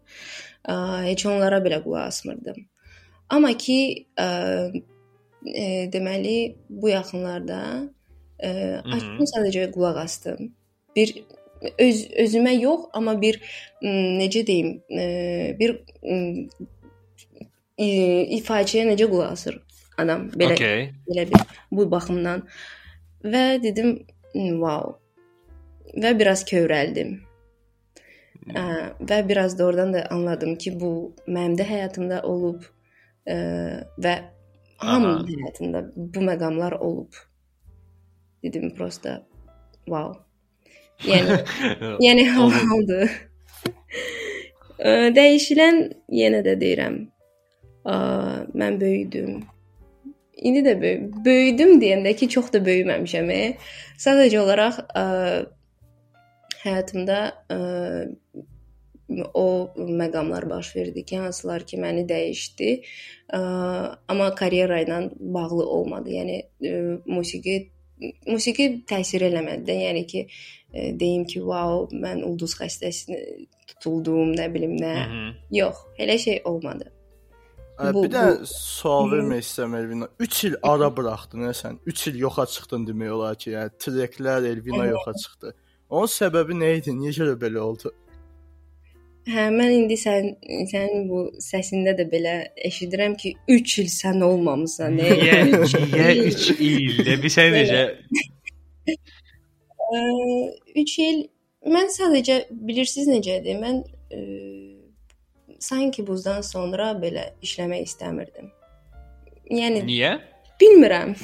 Ə, 0.64 0.74
heç 1.08 1.26
onlara 1.30 1.60
belə 1.64 1.80
qulaq 1.84 2.10
asmırdım. 2.10 2.58
Amma 3.34 3.54
ki, 3.60 3.78
ə, 4.20 4.28
ə, 4.72 5.68
deməli 5.92 6.36
bu 6.68 6.92
yaxınlarda 6.92 7.62
ə, 7.84 8.52
açdım 8.84 9.30
sadəcə 9.32 9.70
qulaq 9.74 10.04
asdım. 10.04 10.52
Bir 10.96 11.16
öz 11.80 12.00
özümə 12.26 12.52
yox, 12.58 12.90
amma 12.96 13.16
bir 13.20 13.40
necə 13.82 14.44
deyim, 14.46 14.76
ə, 14.92 15.06
bir 17.78 18.34
ifaçəyə 18.38 18.88
necə 18.90 19.08
qulaq 19.10 19.32
asır 19.36 19.60
adam 19.98 20.28
belə 20.34 20.58
okay. 20.58 20.90
belə 21.08 21.28
bir 21.30 21.56
bu 21.70 21.88
baxımdan 21.90 22.44
və 23.24 23.46
dedim 23.62 23.96
wow 24.34 24.94
və 26.02 26.14
biraz 26.18 26.44
kövrəldim. 26.48 27.16
Ə, 28.44 28.62
və 29.00 29.20
biraz 29.28 29.56
da 29.58 29.66
oradan 29.68 29.94
da 29.94 30.04
anladım 30.12 30.56
ki, 30.60 30.74
bu 30.80 30.90
mənim 31.26 31.56
də 31.58 31.66
həyatımda 31.68 32.22
olub 32.28 32.64
ə, 33.30 33.36
və 33.96 34.14
hamının 34.82 35.30
həyatında 35.30 35.84
bu 35.96 36.24
məqamlar 36.28 36.76
olub. 36.80 37.14
Dedim 38.44 38.74
prosta 38.76 39.22
wow. 39.86 40.12
Yəni 41.04 41.40
yəni 42.04 42.26
oldu. 42.74 43.00
Dəyişilən 45.16 45.80
yenə 46.12 46.42
də 46.44 46.58
deyirəm 46.60 46.98
mən 47.84 48.80
böyüdüm. 48.80 49.42
İndi 50.36 50.64
də 50.66 50.74
böy 50.80 50.94
böyüdüm 51.24 51.78
deyəndə 51.80 52.14
ki, 52.16 52.28
çox 52.28 52.52
da 52.52 52.60
böyüməmişəm. 52.64 53.30
E. 53.30 53.42
Sadəcə 54.00 54.40
olaraq 54.40 54.80
ə, 54.96 55.04
həyatımda 56.64 57.18
ə, 57.54 57.58
o 59.34 59.46
məqamlar 59.76 60.48
baş 60.50 60.72
verdi 60.76 61.04
ki, 61.04 61.18
hansılar 61.22 61.66
ki, 61.66 61.78
məni 61.78 62.02
dəyişdi. 62.08 62.72
Ə, 63.36 63.40
amma 64.08 64.32
karyera 64.34 64.80
ilə 64.82 65.04
bağlı 65.20 65.68
olmadı. 65.76 66.16
Yəni 66.18 66.40
ə, 66.42 66.74
musiqi 67.06 67.60
musiqi 68.26 68.68
təsir 68.90 69.28
eləmədi 69.28 69.68
də. 69.68 69.78
Yəni 69.88 70.06
ki, 70.10 70.26
ə, 70.72 70.90
deyim 71.00 71.28
ki, 71.30 71.44
"Wow, 71.46 71.88
mən 71.92 72.24
ulduz 72.26 72.56
xəstəsinə 72.58 73.20
tutuldum, 73.70 74.34
nə 74.34 74.50
bilim 74.54 74.76
nə." 74.76 74.94
Hı 74.96 75.10
-hı. 75.10 75.32
Yox, 75.50 75.76
elə 75.98 76.18
şey 76.18 76.42
olmadı. 76.44 76.93
Bu, 77.78 78.04
bir 78.04 78.10
də 78.12 78.22
bu... 78.40 78.46
sual 78.46 79.10
vermək 79.10 79.42
istəyirəm 79.42 79.74
Elvina. 79.80 80.08
3 80.20 80.44
il 80.48 80.54
ara 80.62 80.88
buraxdın, 80.96 81.42
nə 81.48 81.54
sən? 81.58 81.80
3 81.90 82.06
il 82.10 82.20
yoxa 82.22 82.46
çıxdın 82.46 82.86
demək 82.86 83.10
olar 83.16 83.34
ki, 83.34 83.50
yəni 83.56 83.74
treklər 83.82 84.46
Elvina 84.52 84.86
yoxa 84.92 85.14
çıxdı. 85.22 85.54
Onun 85.90 86.10
səbəbi 86.12 86.58
nə 86.60 86.70
idi? 86.78 86.94
Niyə 86.94 87.12
görə 87.18 87.34
belə 87.40 87.58
oldu? 87.64 87.90
Hə, 89.24 89.48
mən 89.56 89.72
indi 89.72 89.96
sən 89.96 90.30
sənin 90.70 91.06
bu 91.08 91.24
səsində 91.40 91.96
də 91.98 92.06
belə 92.12 92.36
eşidirəm 92.68 93.16
ki, 93.20 93.34
3 93.48 93.78
il 93.82 93.90
sən 93.92 94.22
olmamısan. 94.22 94.98
Niyə? 95.00 95.38
Niyə 95.50 96.10
3 96.30 96.50
il? 96.60 97.14
Bir 97.22 97.32
sən 97.32 97.56
necə? 97.58 97.82
3 100.84 100.98
il 101.08 101.24
mən 101.74 101.90
sadəcə 101.96 102.44
bilirsiniz 102.50 103.08
necədir? 103.16 103.58
Mən 103.64 103.82
ə, 104.12 104.20
sanki 105.60 106.06
buzdan 106.06 106.42
sonra 106.46 106.92
belə 107.00 107.30
işləmək 107.44 107.88
istəmirdim. 107.88 108.50
Yəni 109.50 109.84
Niyə? 109.86 110.12
Bilmirəm. 110.60 111.14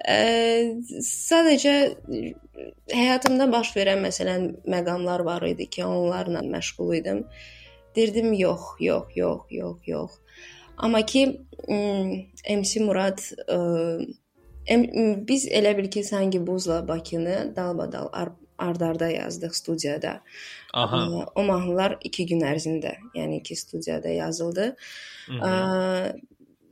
Ə, 0.00 0.16
sadəcə 1.04 1.74
həyatımda 2.90 3.50
baş 3.52 3.74
verən 3.76 4.00
məsələn 4.04 4.46
məqamlar 4.70 5.24
var 5.26 5.44
idi 5.46 5.68
ki, 5.70 5.84
onlarla 5.84 6.42
məşğul 6.46 6.94
idim. 7.00 7.24
Dirdim 7.96 8.32
yox, 8.32 8.78
yox, 8.80 9.12
yox, 9.16 9.44
yox, 9.50 9.78
yox. 9.86 10.18
Amma 10.78 11.02
ki 11.04 11.26
MC 11.68 12.80
Murad 12.80 13.20
ə, 13.46 13.58
biz 15.28 15.46
elə 15.50 15.74
bil 15.76 15.90
ki, 15.92 16.04
sanki 16.04 16.40
buzla 16.46 16.80
Bakını 16.88 17.52
dalbadal 17.56 18.08
ardarda 18.60 19.08
yazdıq 19.08 19.54
studiyada. 19.54 20.20
Aha. 20.74 21.26
O 21.34 21.44
mahnılar 21.44 21.98
2 22.04 22.26
gün 22.26 22.44
ərzində, 22.46 22.96
yəni 23.14 23.42
ki, 23.42 23.56
studiyada 23.56 24.08
yazıldı. 24.08 24.76
Hı 25.26 25.32
-hı. 25.32 26.20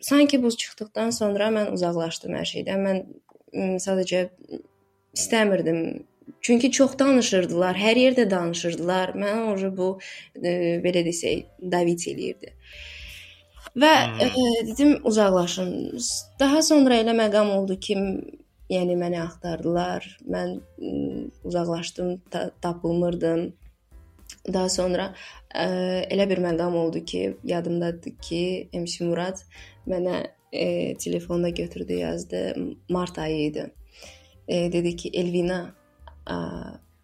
Sanki 0.01 0.43
buz 0.43 0.57
çıxdıqdan 0.57 1.11
sonra 1.11 1.49
mən 1.55 1.73
uzaqlaşdım 1.75 2.37
hər 2.39 2.47
şeydən. 2.53 2.85
Mən 2.87 3.79
sadəcə 3.83 4.29
istəmirdim. 5.17 6.05
Çünki 6.41 6.71
çox 6.73 6.99
danışırdılar, 6.99 7.77
hər 7.77 7.99
yerdə 7.99 8.31
danışırdılar. 8.31 9.15
Mən 9.19 9.43
orada 9.53 9.71
bu 9.77 9.89
e, 10.37 10.51
belə 10.85 11.03
desək, 11.07 11.47
David 11.73 12.05
eləyirdi. 12.13 12.53
Və 13.77 13.93
hmm. 14.07 14.21
e, 14.21 14.67
dedim 14.71 14.99
uzaqlaşın. 15.05 15.73
Daha 16.41 16.63
sonra 16.63 17.01
elə 17.03 17.17
məqam 17.17 17.51
oldu 17.57 17.79
ki, 17.81 17.97
Yəni 18.69 18.97
məni 19.01 19.21
axtardılar. 19.23 20.05
Mən 20.29 20.59
uzaqlaşdım, 21.45 22.19
ta 22.31 22.51
tapılmırdım. 22.61 23.47
Daha 24.53 24.69
sonra 24.69 25.13
ə, 25.53 25.65
elə 26.13 26.29
bir 26.29 26.43
məqam 26.45 26.77
oldu 26.77 27.05
ki, 27.05 27.23
yadımdadır 27.45 28.19
ki, 28.23 28.43
MC 28.73 29.07
Murad 29.09 29.41
mənə 29.89 30.21
ə, 30.53 30.97
telefonda 31.01 31.49
götürdü, 31.49 32.03
yazdı. 32.03 32.43
Mart 32.89 33.19
ayı 33.19 33.41
idi. 33.47 33.65
Ə, 34.49 34.69
dedi 34.73 34.95
ki, 35.01 35.13
Elvina, 35.17 35.63
ə, 36.29 36.39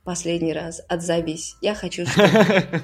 последний 0.05 0.53
раз 0.53 0.83
отзовись. 0.89 1.57
Я 1.61 1.75
хочу, 1.75 2.07
чтобы 2.07 2.29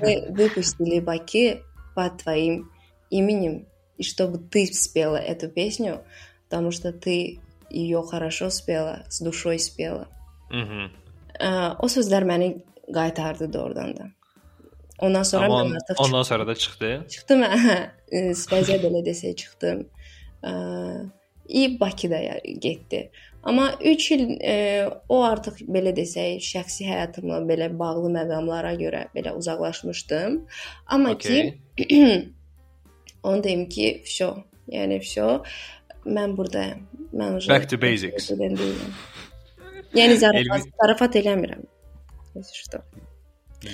мы 0.01 0.27
выпустили 0.31 1.01
Баки 1.01 1.63
под 1.95 2.19
твоим 2.19 2.71
именем, 3.11 3.67
и 3.99 4.03
чтобы 4.03 4.39
ты 4.39 4.67
спела 4.67 5.17
эту 5.17 5.49
песню, 5.49 6.03
потому 6.49 6.71
что 6.71 6.93
ты 6.93 7.41
ее 7.70 8.02
хорошо 8.04 8.50
spela, 8.50 9.06
с 9.10 9.26
duşой 9.26 9.60
spela. 9.60 10.08
Mhm. 10.52 10.90
O 11.80 11.88
sözlər 11.92 12.24
məni 12.24 12.64
qaytardı 12.94 13.54
doğrudan 13.54 13.98
da. 13.98 14.06
Ondan 15.00 15.24
sonra 15.24 15.46
Amma 15.46 15.64
mən 15.64 15.76
artıq 15.76 16.04
ondan 16.06 16.24
sonra 16.24 16.48
da 16.48 16.56
çıxdı. 16.56 16.92
Çıxdım, 17.10 17.42
hə. 17.42 17.78
Spəziya 18.42 18.80
belə 18.86 19.02
desək 19.06 19.36
çıxdım. 19.36 19.90
İ 21.50 21.80
Bakıda 21.80 22.20
getdi. 22.60 23.12
Amma 23.44 23.74
3 23.84 24.12
il 24.12 24.42
e, 24.42 24.90
o 25.10 25.20
artıq 25.24 25.60
belə 25.70 25.92
desək, 25.94 26.40
şəxsi 26.42 26.88
həyatımla 26.90 27.44
belə 27.46 27.68
bağlı 27.80 28.10
məqamlara 28.16 28.72
görə 28.80 29.04
belə 29.14 29.36
uzaqlaşmışdım. 29.38 30.40
Amma 30.88 31.12
okay. 31.12 31.54
ki 31.78 32.32
onu 33.24 33.44
deyim 33.44 33.70
ki, 33.70 34.02
şo, 34.06 34.32
yəni 34.70 34.98
şo 35.04 35.44
mən 36.07 36.37
burdayam. 36.39 36.87
Mən 37.11 37.39
ujə 37.41 37.51
Back 37.51 37.69
to 37.71 37.79
basics. 37.81 38.31
Yəni 39.97 40.17
zarafat, 40.23 40.67
zarafat 40.79 41.21
eləmirəm. 41.21 41.65
Eşitdim. 42.39 42.85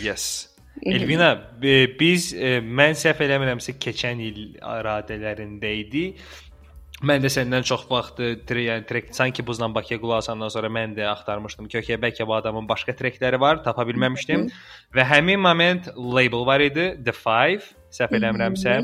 Yes. 0.02 0.48
Elvina, 0.82 1.30
e, 1.62 1.86
biz 2.00 2.32
e, 2.34 2.58
mən 2.60 2.96
səhv 2.98 3.22
eləmirəmsə 3.26 3.76
keçən 3.80 4.20
il 4.24 4.40
aradələrində 4.60 5.70
idi. 5.82 6.10
Mən 7.04 7.20
də 7.20 7.28
səndən 7.28 7.64
çox 7.68 7.82
vaxt 7.90 8.22
yəni 8.22 8.86
trek 8.88 9.10
sanki 9.12 9.44
buzdan 9.44 9.74
Bakıya 9.74 9.98
qulaq 10.00 10.22
asandan 10.22 10.48
sonra 10.52 10.70
mən 10.72 10.94
də 10.96 11.04
axtarmışdım 11.10 11.68
ki, 11.68 11.82
okey, 11.82 11.98
bəlkə 12.00 12.24
bu 12.28 12.36
adamın 12.38 12.68
başqa 12.68 12.94
trekləri 12.96 13.40
var, 13.40 13.60
tapa 13.64 13.84
bilməmişdim. 13.88 14.46
Və 14.96 15.04
həmin 15.04 15.40
moment 15.40 15.90
label 15.96 16.46
var 16.48 16.64
idi, 16.64 16.94
The 17.04 17.12
5, 17.12 17.68
səhv 17.98 18.16
eləmirəmsə. 18.16 18.78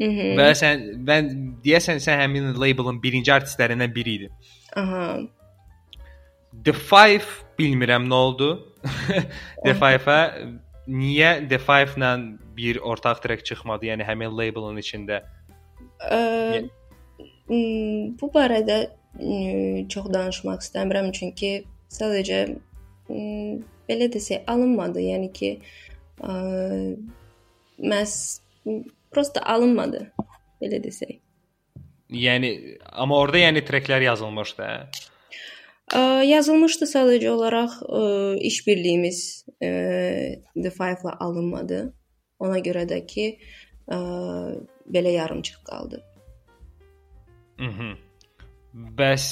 Və 0.00 0.50
sən 0.58 0.84
mən 1.06 1.30
deyəsən 1.64 2.02
sən 2.02 2.18
həmin 2.24 2.52
labelin 2.58 3.00
birinci 3.02 3.32
artistlərindən 3.34 3.94
biri 3.94 4.18
idin. 4.18 4.32
Aha. 4.76 5.06
The 6.64 6.74
5 6.74 7.28
bilmirəm 7.58 8.08
nə 8.10 8.14
oldu. 8.26 8.50
The 9.64 9.74
5-ə 9.78 10.18
niyə 10.90 11.30
The 11.48 11.60
5 11.62 11.96
ilə 11.98 12.12
bir 12.56 12.80
ortaq 12.82 13.22
trek 13.22 13.44
çıxmadı? 13.46 13.90
Yəni 13.92 14.06
həmin 14.06 14.34
labelin 14.34 14.78
içində. 14.82 15.22
Ə, 16.02 16.64
bu 17.48 18.30
barədə 18.34 18.78
çox 19.94 20.10
danışmaq 20.10 20.62
istəmirəm 20.64 21.12
çünki 21.14 21.52
sadəcə 21.94 22.40
belə 23.88 24.08
desək 24.10 24.46
alınmadı. 24.50 25.02
Yəni 25.06 25.30
ki, 25.38 25.50
ə, 26.18 26.34
məs 27.78 28.14
prosta 29.14 29.42
alınmadı. 29.54 30.08
Belə 30.62 30.80
desək. 30.84 31.20
Yəni 32.14 32.50
amma 32.92 33.16
orada 33.18 33.40
yəni 33.40 33.64
treklər 33.66 34.04
yazılmışdı. 34.10 34.62
Hə? 34.68 35.10
Ə, 35.94 36.00
yazılmışdı 36.28 36.88
sadəcə 36.88 37.28
olaraq 37.32 37.76
ə, 37.84 38.02
iş 38.50 38.62
birliyimiz 38.66 39.20
ə, 39.60 39.70
The 40.56 40.70
Five-la 40.70 41.16
alınmadı. 41.20 41.84
Ona 42.44 42.58
görə 42.64 42.84
də 42.88 43.00
ki, 43.08 43.26
ə, 43.88 43.98
belə 44.90 45.14
yarımçıq 45.18 45.62
qaldı. 45.68 46.02
Mhm. 47.62 47.94
Bəs 48.98 49.26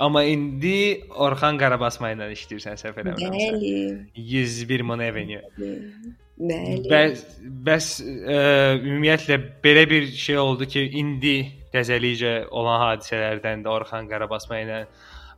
amma 0.00 0.22
indi 0.24 1.02
Orxan 1.12 1.58
Qarabasma 1.60 2.14
ilə 2.14 2.30
işləyirsən 2.32 2.78
səhv 2.80 3.02
eləmirəmsə. 3.02 3.50
Bəli. 3.60 3.74
101 4.16 4.86
Mon 4.88 5.02
Avenue. 5.04 5.42
Bəli. 5.58 6.14
Bəs 6.40 7.22
bəs 7.66 7.86
ə, 8.00 8.36
ümumiyyətlə 8.80 9.36
belə 9.64 9.84
bir 9.90 10.06
şey 10.16 10.38
oldu 10.40 10.68
ki, 10.70 10.86
indi 10.96 11.34
qəzəlicə 11.74 12.48
olan 12.56 12.80
hadisələrdən 12.86 13.64
də 13.66 13.72
Orxan 13.72 14.08
Qarabasma 14.08 14.60
ilə 14.62 14.78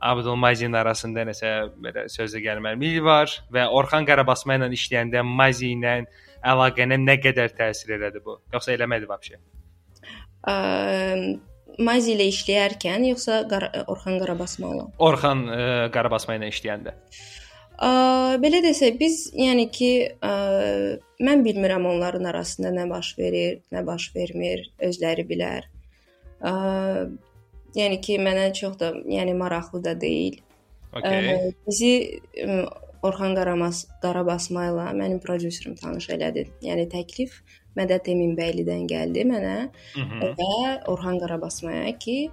Abdulmazin 0.03 0.75
arasında 0.79 1.25
nəsə 1.27 1.51
belə 1.83 2.05
sözə 2.11 2.39
gəlməlilik 2.43 3.03
var 3.03 3.31
və 3.53 3.67
Orxan 3.79 4.07
Qarabasma 4.07 4.57
ilə 4.59 4.71
işləyəndə 4.77 5.25
Mazi 5.27 5.73
ilə 5.75 5.99
əlaqənə 6.53 6.99
nə 7.03 7.19
qədər 7.23 7.51
təsir 7.59 7.97
elədi 7.97 8.23
bu? 8.23 8.39
Yoxsa 8.55 8.75
eləmədi 8.77 9.09
vəbşə? 9.11 9.41
Ə, 10.47 10.55
Mazi 11.83 12.15
ilə 12.15 12.31
işləyərkən 12.31 13.11
yoxsa 13.11 13.43
Qar 13.51 13.67
Orxan 13.91 14.19
Qarabasmalı? 14.23 14.89
Orxan 15.03 15.47
ə, 15.51 15.63
Qarabasma 15.91 16.39
ilə 16.39 16.51
işləyəndə. 16.53 16.95
Ə, 16.95 17.42
belə 17.81 18.61
desək, 18.63 18.97
biz 18.99 19.17
yəni 19.37 19.67
ki, 19.73 19.91
ə, 20.21 20.33
mən 21.23 21.43
bilmirəm 21.45 21.85
onların 21.89 22.23
arasında 22.29 22.71
nə 22.75 22.87
baş 22.89 23.17
verir, 23.17 23.61
nə 23.73 23.85
baş 23.85 24.11
vermir, 24.15 24.67
özləri 24.79 25.25
bilər. 25.27 25.67
Ə, 26.43 26.53
yəni 27.75 27.99
ki, 28.01 28.19
mənə 28.21 28.51
çox 28.53 28.77
da, 28.79 28.93
yəni 29.09 29.33
maraqlı 29.37 29.83
da 29.83 29.95
deyil. 29.99 30.39
Okay. 30.93 31.33
Ə, 31.33 31.53
bizi 31.67 31.93
ə, 32.37 32.63
Orxan 33.03 33.33
Qaramas 33.35 33.83
Qarabasma 34.03 34.69
ilə 34.69 34.85
mənim 34.95 35.19
prodüserim 35.23 35.75
tanış 35.75 36.07
elədi. 36.15 36.45
Yəni 36.63 36.85
təklif 36.91 37.41
Mədət 37.75 38.07
Eminbəylidən 38.13 38.85
gəldi 38.87 39.25
mənə 39.27 39.55
Hı 39.95 40.03
-hı. 40.05 40.29
və 40.37 40.53
Orxan 40.87 41.19
Qarabasmaya 41.19 41.97
ki, 41.99 42.29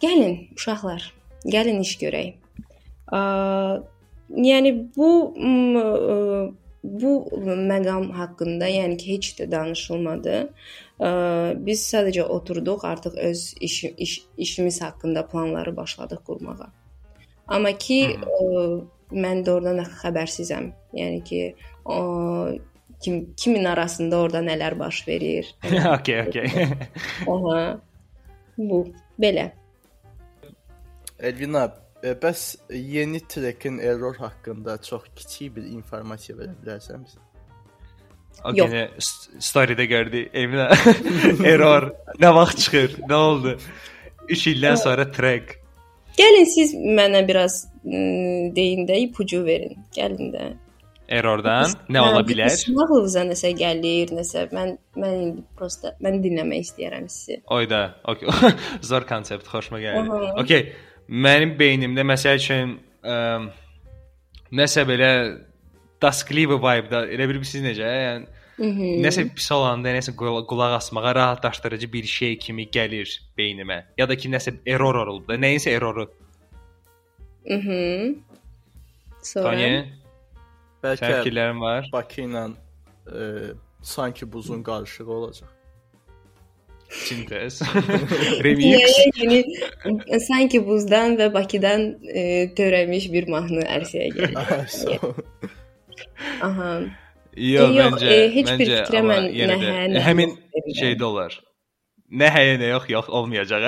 gəlin 0.00 0.54
uşaqlar, 0.56 1.12
gəlin 1.44 1.82
iş 1.82 1.98
görək. 2.00 2.38
Ə, 3.12 3.20
yəni 4.30 4.74
bu 4.96 5.10
ə, 5.34 5.84
bu 6.84 7.12
məqam 7.70 8.10
haqqında, 8.12 8.68
yəni 8.68 8.96
ki, 9.00 9.12
heç 9.16 9.30
də 9.38 9.48
danışılmadı. 9.50 10.36
Ə, 11.00 11.10
biz 11.66 11.84
sadəcə 11.92 12.26
oturduq, 12.36 12.84
artıq 12.84 13.16
öz 13.28 13.44
iş, 13.60 13.84
iş 13.84 14.12
işimiz 14.36 14.82
haqqında 14.82 15.26
planları 15.28 15.76
başladıq 15.76 16.20
qurmağa. 16.26 16.68
Amma 17.48 17.72
ki, 17.72 18.00
ə, 18.20 18.52
mən 19.12 19.42
də 19.46 19.56
oradan 19.56 19.80
xəbərsizəm. 20.02 20.70
Yəni 20.94 21.24
ki, 21.24 21.42
o 21.84 21.96
kim 23.04 23.34
kimin 23.36 23.64
arasında 23.64 24.16
orada 24.16 24.40
nələr 24.44 24.78
baş 24.78 25.08
verir. 25.08 25.54
okay, 25.98 26.28
okay. 26.28 26.68
Aha. 27.28 27.80
Bu 28.58 28.86
belə. 29.20 29.50
Elvina, 31.18 31.64
e, 31.64 31.83
bəs 32.22 32.56
yeni 32.70 33.20
trekin 33.28 33.78
error 33.78 34.16
haqqında 34.16 34.76
çox 34.82 35.02
kiçik 35.16 35.56
bir 35.56 35.64
informasiya 35.76 36.38
verə 36.38 36.54
bilərsən 36.62 37.04
bizə? 37.06 37.20
O 38.44 38.50
Yox. 38.54 38.70
günü 38.70 38.82
st- 38.98 39.40
story-də 39.40 39.84
gördü. 39.84 40.24
Eminə 40.34 40.66
error. 41.52 41.92
Nə 42.20 42.34
vaxt 42.34 42.58
çıxır? 42.64 42.96
Nə 43.08 43.14
oldu? 43.14 43.56
3 44.28 44.46
ildən 44.52 44.76
sonra 44.80 45.06
track. 45.12 45.54
Gəlin 46.18 46.44
siz 46.46 46.74
mənə 46.74 47.24
biraz 47.28 47.64
m, 47.84 48.50
deyin 48.56 48.86
də 48.88 48.98
ipucu 49.06 49.44
verin. 49.46 49.78
Gəlin 49.96 50.32
də. 50.34 50.50
Errordan 51.08 51.68
nə 51.92 52.00
ola 52.00 52.22
bilər? 52.24 52.48
Sınavınıza 52.56 53.26
nəsə 53.28 53.50
gəlir, 53.58 54.12
nəsə 54.16 54.46
mən 54.56 54.70
mən 54.96 55.16
indi 55.20 55.42
prosta 55.58 55.92
mən 56.04 56.20
dinləmək 56.24 56.62
istəyirəm 56.64 57.08
sizi. 57.12 57.40
Oyda. 57.52 57.82
Okay. 58.08 58.28
Zor 58.88 59.04
konsept, 59.08 59.48
xoşuma 59.52 59.80
gəldi. 59.82 60.08
Aha. 60.10 60.30
Okay. 60.42 60.72
Mənim 61.08 61.56
beynimdə 61.58 62.04
məsəl 62.06 62.38
üçün 62.40 62.78
ə, 63.04 63.16
nəsə 64.52 64.84
belə 64.88 65.10
daskli 66.02 66.46
bir 66.48 66.60
vibe-da, 66.62 67.04
elə 67.12 67.26
bilirsiniz 67.28 67.64
necə? 67.74 67.90
Yəni 68.06 68.26
Mhm. 68.54 69.02
nəsə 69.02 69.24
pis 69.34 69.48
olanda, 69.50 69.90
nəsə 69.90 70.12
qula- 70.14 70.44
qulaq 70.46 70.76
asmağa 70.76 71.14
rahatlaşdırıcı 71.14 71.92
bir 71.92 72.04
şey 72.04 72.38
kimi 72.38 72.68
gəlir 72.70 73.08
beynimə. 73.38 73.82
Ya 73.98 74.06
da 74.08 74.16
ki 74.16 74.28
nəsə 74.30 74.54
error 74.66 74.94
olub 74.94 75.28
da, 75.28 75.34
nəyinsə 75.34 75.70
erroru. 75.74 76.06
Mhm. 77.50 78.14
Sonra 79.22 79.50
Tony, 79.50 79.84
Bəlkə 80.84 81.08
fikirlərin 81.24 81.60
var? 81.60 81.88
Bakı 81.92 82.20
ilə 82.22 82.44
e, 83.10 83.52
sanki 83.82 84.32
buzun 84.32 84.62
qarışığı 84.62 85.10
olacaq. 85.10 85.48
Sintez. 86.94 87.60
Remix. 88.44 88.94
Yəni 89.18 89.40
sanki 90.24 90.60
buzdan 90.66 91.16
və 91.18 91.26
Bakıdan 91.34 91.86
e, 92.06 92.24
törəmiş 92.56 93.08
bir 93.12 93.26
mahnı 93.32 93.64
ərsəyə 93.76 94.10
gəlir. 94.14 94.36
Ay, 94.54 94.66
sağ 94.70 94.98
ol. 95.08 95.16
Aha. 96.48 96.70
Yox, 97.34 97.74
Yox, 97.74 97.96
məncə, 97.96 98.12
e, 98.14 98.28
heç 98.36 98.46
bir 98.46 98.60
məncə, 98.60 98.78
fikrə 98.86 99.00
amma 99.02 99.16
mən 99.18 99.26
yenə 99.40 99.56
nə 99.58 99.64
də 99.64 99.72
hə, 99.74 99.84
nə 99.96 100.04
həmin 100.06 100.30
yox 100.30 100.54
verirəm. 100.54 100.78
şeydə 100.80 101.06
olar. 101.08 101.36
Nə 102.22 102.28
həyə 102.36 102.54
nə 102.62 102.68
yox, 102.70 102.86
yox 102.94 103.08
olmayacaq. 103.20 103.66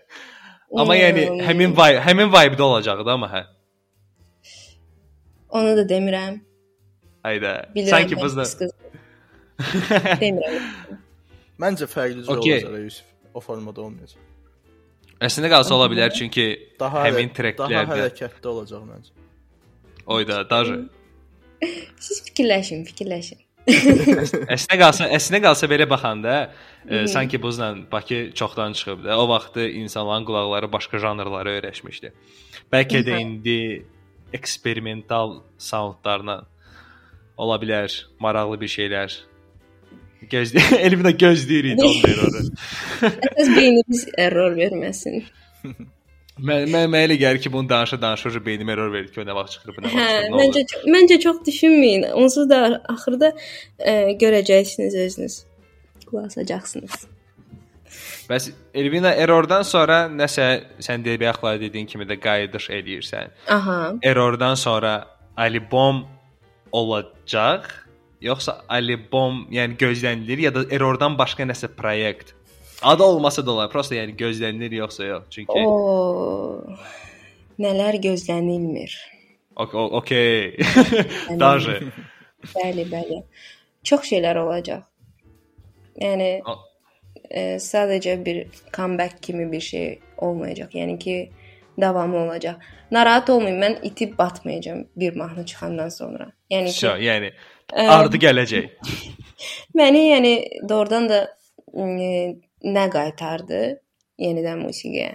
amma 0.80 0.96
yəni 0.98 1.26
Hmm. 1.28 1.40
həmin 1.46 1.72
vibe, 1.78 2.02
həmin 2.06 2.32
vibe-də 2.34 2.62
olacaqdı 2.66 3.10
amma 3.14 3.28
hə. 3.30 3.44
Onu 5.50 5.76
da 5.78 5.84
demirəm. 5.90 6.40
Hayda. 7.26 7.54
Bilirəm. 7.76 7.90
Sanki 7.94 8.14
mən 8.18 8.22
buzda. 8.24 8.42
pis 8.46 8.54
qız. 8.58 8.72
Demirəm. 10.20 10.58
Məncə 11.60 11.88
fərqli 11.90 12.24
cür 12.24 12.38
okay. 12.38 12.64
olacaq 12.64 12.84
Yusif. 12.86 13.06
O 13.34 13.42
formada 13.44 13.84
olmayacaq. 13.84 14.22
Əslində 15.20 15.50
qalsa 15.52 15.76
ola 15.76 15.90
bilər 15.92 16.14
çünki 16.16 16.46
daha 16.80 17.04
həmin 17.04 17.28
treklərdə 17.36 17.76
daha 17.76 17.92
hərəkətli 17.92 18.50
olacaq 18.54 18.86
məncə. 18.88 19.12
Oyda, 20.10 20.40
daha. 20.48 20.80
Siz 22.06 22.22
fikirləşin, 22.30 22.86
fikirləşin. 22.88 23.44
əslində 24.54 24.78
qalsa, 24.80 25.06
əslində 25.12 25.42
qalsa 25.44 25.68
belə 25.70 25.84
baxanda 25.88 26.36
e, 26.88 27.04
sanki 27.12 27.38
buzla 27.42 27.74
Bakı 27.92 28.30
çoxdan 28.34 28.72
çıxıb 28.72 29.04
da. 29.04 29.18
O 29.20 29.28
vaxtı 29.28 29.68
insanların 29.68 30.24
qulaqları 30.24 30.72
başqa 30.72 30.98
janrlara 30.98 31.58
öyrəşmişdi. 31.58 32.12
Bəlkə 32.72 33.04
də 33.04 33.20
indi 33.20 33.58
eksperimental 34.32 35.42
soundlarla 35.58 36.40
ola 37.36 37.56
bilər 37.60 37.92
maraqlı 38.18 38.60
bir 38.60 38.72
şeylər 38.78 39.18
Gözlə, 40.30 40.62
elimdə 40.86 41.12
gözləyirik 41.18 41.80
onlar 41.84 42.20
orada. 42.26 42.42
Əsas 43.30 43.50
beynimiz 43.56 44.04
error 44.18 44.54
verməsin. 44.58 45.24
Mən 46.40 46.70
mən 46.72 46.94
elə 47.02 47.18
gəlir 47.20 47.40
ki, 47.42 47.50
bunu 47.52 47.68
danışa-danışa 47.68 48.40
beynim 48.46 48.68
error 48.72 48.92
verir 48.92 49.10
ki, 49.12 49.20
o 49.20 49.24
nə 49.28 49.34
vaxt 49.36 49.58
çıxır, 49.58 49.74
bu 49.76 49.82
nə 49.82 49.90
vaxt 49.90 49.98
Hə, 49.98 50.06
çıxır. 50.08 50.30
nə 50.30 50.38
məncə 50.40 50.62
olur? 50.64 50.92
məncə 50.96 51.18
çox 51.26 51.40
düşünməyin. 51.48 52.06
Onsuz 52.16 52.48
da 52.48 52.60
axırda 52.88 53.32
ə, 53.34 53.94
görəcəksiniz 54.22 54.96
özünüz. 55.04 55.40
Qulaq 56.06 56.30
asacaqsınız. 56.30 56.94
Bəs 58.30 58.46
Elvina 58.78 59.10
errordan 59.18 59.64
sonra 59.66 60.04
nəsə 60.14 60.46
sən 60.86 61.02
deyə 61.04 61.18
bayaqlar 61.20 61.58
dediyin 61.60 61.88
kimi 61.90 62.06
də 62.08 62.16
qayıdış 62.22 62.70
eləyirsən. 62.78 63.34
Aha. 63.50 63.78
Errordan 64.06 64.54
sonra 64.54 64.94
albom 65.36 66.04
olacaq 66.72 67.66
yoxsa 68.21 68.61
albom 68.69 69.47
yəni 69.51 69.77
gözlənilir 69.77 70.39
ya 70.47 70.51
da 70.55 70.65
errordan 70.71 71.17
başqa 71.17 71.43
nəsə 71.43 71.67
proyekt 71.75 72.33
Adı 72.83 73.03
olmasa 73.03 73.45
da 73.45 73.51
olar. 73.51 73.69
Prosta 73.71 73.95
yəni 73.95 74.15
gözlənilir 74.19 74.73
yoxsa 74.75 75.05
yox. 75.05 75.23
Çünki 75.31 75.51
O 75.55 76.67
nələr 77.59 77.95
gözlənilmir. 78.03 78.91
o- 79.55 79.69
o- 79.73 79.91
okey. 79.97 80.57
Даже. 81.39 81.79
Bəli, 82.55 82.85
bəli. 82.91 83.23
Çox 83.83 84.11
şeylər 84.11 84.37
olacaq. 84.43 84.83
Yəni 86.01 86.41
A- 86.45 86.55
e, 87.31 87.55
sadəcə 87.55 88.25
bir 88.25 88.47
comeback 88.73 89.23
kimi 89.23 89.51
bir 89.51 89.61
şey 89.61 89.99
olmayacaq. 90.17 90.69
Yəni 90.75 90.99
ki, 90.99 91.31
davamı 91.81 92.17
olacaq. 92.17 92.55
Narahat 92.91 93.29
olmayın, 93.29 93.61
mən 93.61 93.79
itib 93.83 94.17
batmayacağam 94.17 94.85
bir 94.95 95.15
mahnı 95.15 95.45
çıxandan 95.45 95.89
sonra. 95.89 96.31
Yəni 96.51 96.65
ki, 96.67 96.79
Şo, 96.79 96.97
yəni 96.97 97.31
Ə, 97.31 97.58
ardı 97.72 98.20
gələcək. 98.22 98.70
Məni 99.74 100.02
yəni 100.10 100.34
doğrudan 100.68 101.08
da 101.10 101.20
e, 101.74 102.36
nə 102.64 102.86
qaytardı 102.92 103.60
yenidən 104.20 104.62
musiqiyə. 104.64 105.10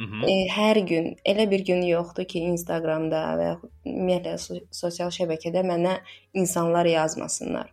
E, 0.00 0.34
hər 0.48 0.80
gün 0.88 1.10
elə 1.28 1.44
bir 1.50 1.64
gün 1.66 1.82
yoxdur 1.84 2.24
ki, 2.24 2.40
Instagramda 2.54 3.20
və 3.36 3.48
yaxud 3.50 3.72
ümumiyyətlə 3.90 4.36
so 4.40 4.60
sosial 4.72 5.10
şəbəkədə 5.12 5.64
mənə 5.66 5.98
insanlar 6.32 6.88
yazmasınlar. 6.88 7.68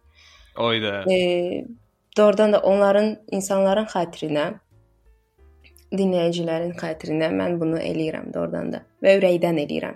Oyda. 0.57 1.03
E, 1.13 1.63
doğrudan 2.17 2.53
da 2.53 2.59
onların 2.59 3.13
insanların 3.31 3.87
xatirinə 3.93 4.47
dinləyicilərin 5.93 6.75
xatirinə 6.75 7.29
mən 7.31 7.61
bunu 7.61 7.79
eləyirəm 7.79 8.33
doğrudan 8.33 8.73
da 8.73 8.83
və 9.03 9.15
ürəkdən 9.21 9.61
eləyirəm. 9.63 9.95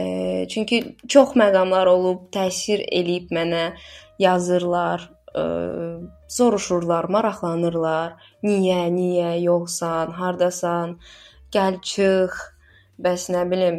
E, 0.00 0.46
çünki 0.48 0.80
çox 1.08 1.34
məqamlar 1.42 1.90
olub, 1.90 2.28
təsir 2.34 2.82
eləyib 2.98 3.32
mənə 3.36 3.64
yazırlar, 4.22 5.08
e, 5.34 5.42
soruşurlar, 6.36 7.10
maraqlanırlar. 7.16 8.16
Niyə, 8.46 8.82
niyə 8.94 9.34
yoxsan, 9.44 10.14
hardasan? 10.20 10.96
Gəl 11.54 11.80
çıx. 11.92 12.46
Bəs 13.00 13.30
nə 13.32 13.46
bilim, 13.48 13.76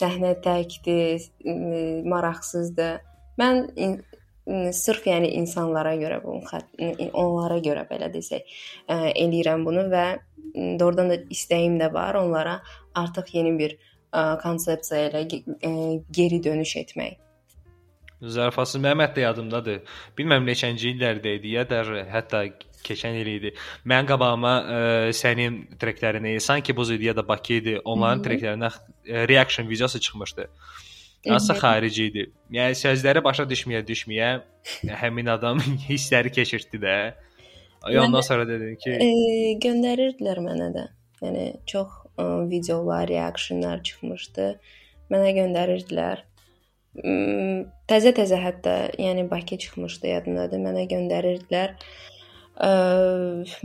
səhnə 0.00 0.36
təkdir, 0.44 1.24
maraqsızdır. 2.12 3.00
Mən 3.40 3.64
in, 3.76 3.96
sırf 4.74 5.06
yəni 5.06 5.30
insanlara 5.38 5.94
görə 5.98 6.20
xat- 6.48 6.80
onlara 7.14 7.58
görə 7.62 7.86
belə 7.90 8.10
desək, 8.12 8.46
ə, 8.88 9.12
eləyirəm 9.14 9.64
bunu 9.66 9.86
və 9.92 10.06
doğrudan 10.80 11.12
da 11.12 11.18
istəyim 11.30 11.78
də 11.80 11.92
var 11.94 12.18
onlara 12.18 12.60
artıq 12.94 13.34
yeni 13.36 13.56
bir 13.58 13.76
ə, 13.76 13.89
konsepsiya 14.42 15.08
ilə 15.10 15.24
geri 16.12 16.42
dönüş 16.44 16.76
etmək. 16.84 17.18
Zarafatsız 18.20 18.82
Məhəmməd 18.84 19.14
də 19.16 19.22
yadımdadır. 19.24 19.78
Bilmirəm 20.18 20.44
neçənci 20.44 20.90
illərdə 20.92 21.38
idi 21.38 21.54
ya 21.54 21.64
da 21.68 21.80
hətta 22.10 22.42
keçən 22.84 23.16
il 23.16 23.30
idi. 23.32 23.54
Mən 23.88 24.08
qabağıma 24.08 24.52
ə, 24.60 24.82
sənin 25.16 25.62
treklərini, 25.80 26.34
sanki 26.40 26.76
Buz 26.76 26.90
idi 26.92 27.08
ya 27.08 27.16
da 27.16 27.24
Bakı 27.28 27.56
idi, 27.60 27.78
onların 27.84 28.24
treklərinə 28.26 28.70
reaction 29.28 29.68
videosu 29.68 30.00
çıxmışdı. 30.00 30.48
Mhm. 31.26 31.56
xarici 31.60 32.04
idi. 32.08 32.22
Yəni 32.52 32.76
sözləri 32.76 33.20
başa 33.24 33.44
düşməyə 33.44 33.82
düşməyə 33.84 34.30
həmin 35.02 35.28
adam 35.28 35.60
hissləri 35.88 36.32
keçirtdi 36.32 36.80
də. 36.80 36.94
Ondan 37.84 38.20
sonra 38.20 38.48
dedim 38.48 38.76
ki, 38.76 38.90
E, 38.90 39.10
göndərirdilər 39.64 40.40
mənə 40.44 40.68
də. 40.76 40.86
Yəni 41.20 41.44
çox 41.66 41.99
videolar, 42.50 43.08
reaksiyonlar 43.08 43.82
çıxmışdı. 43.86 44.48
Mənə 45.10 45.32
göndərirdilər. 45.38 46.24
Təzə-təzə 47.90 48.38
hətta, 48.42 48.76
yəni 48.98 49.28
Bakı 49.30 49.58
çıxmışdı 49.64 50.14
yadımdadır. 50.14 50.62
Mənə 50.64 50.86
göndərirdilər. 50.90 51.76
Ə, 52.60 52.70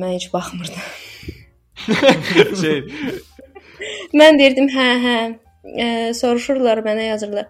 mən 0.01 0.15
heç 0.15 0.29
baxmırdım. 0.33 0.91
şey, 2.61 2.83
Mən 4.15 4.39
deyirdim, 4.39 4.69
hə, 4.71 4.87
hə. 5.03 5.17
E, 5.65 5.87
soruşurlar, 6.13 6.81
mənə 6.85 7.09
yazırlar. 7.09 7.49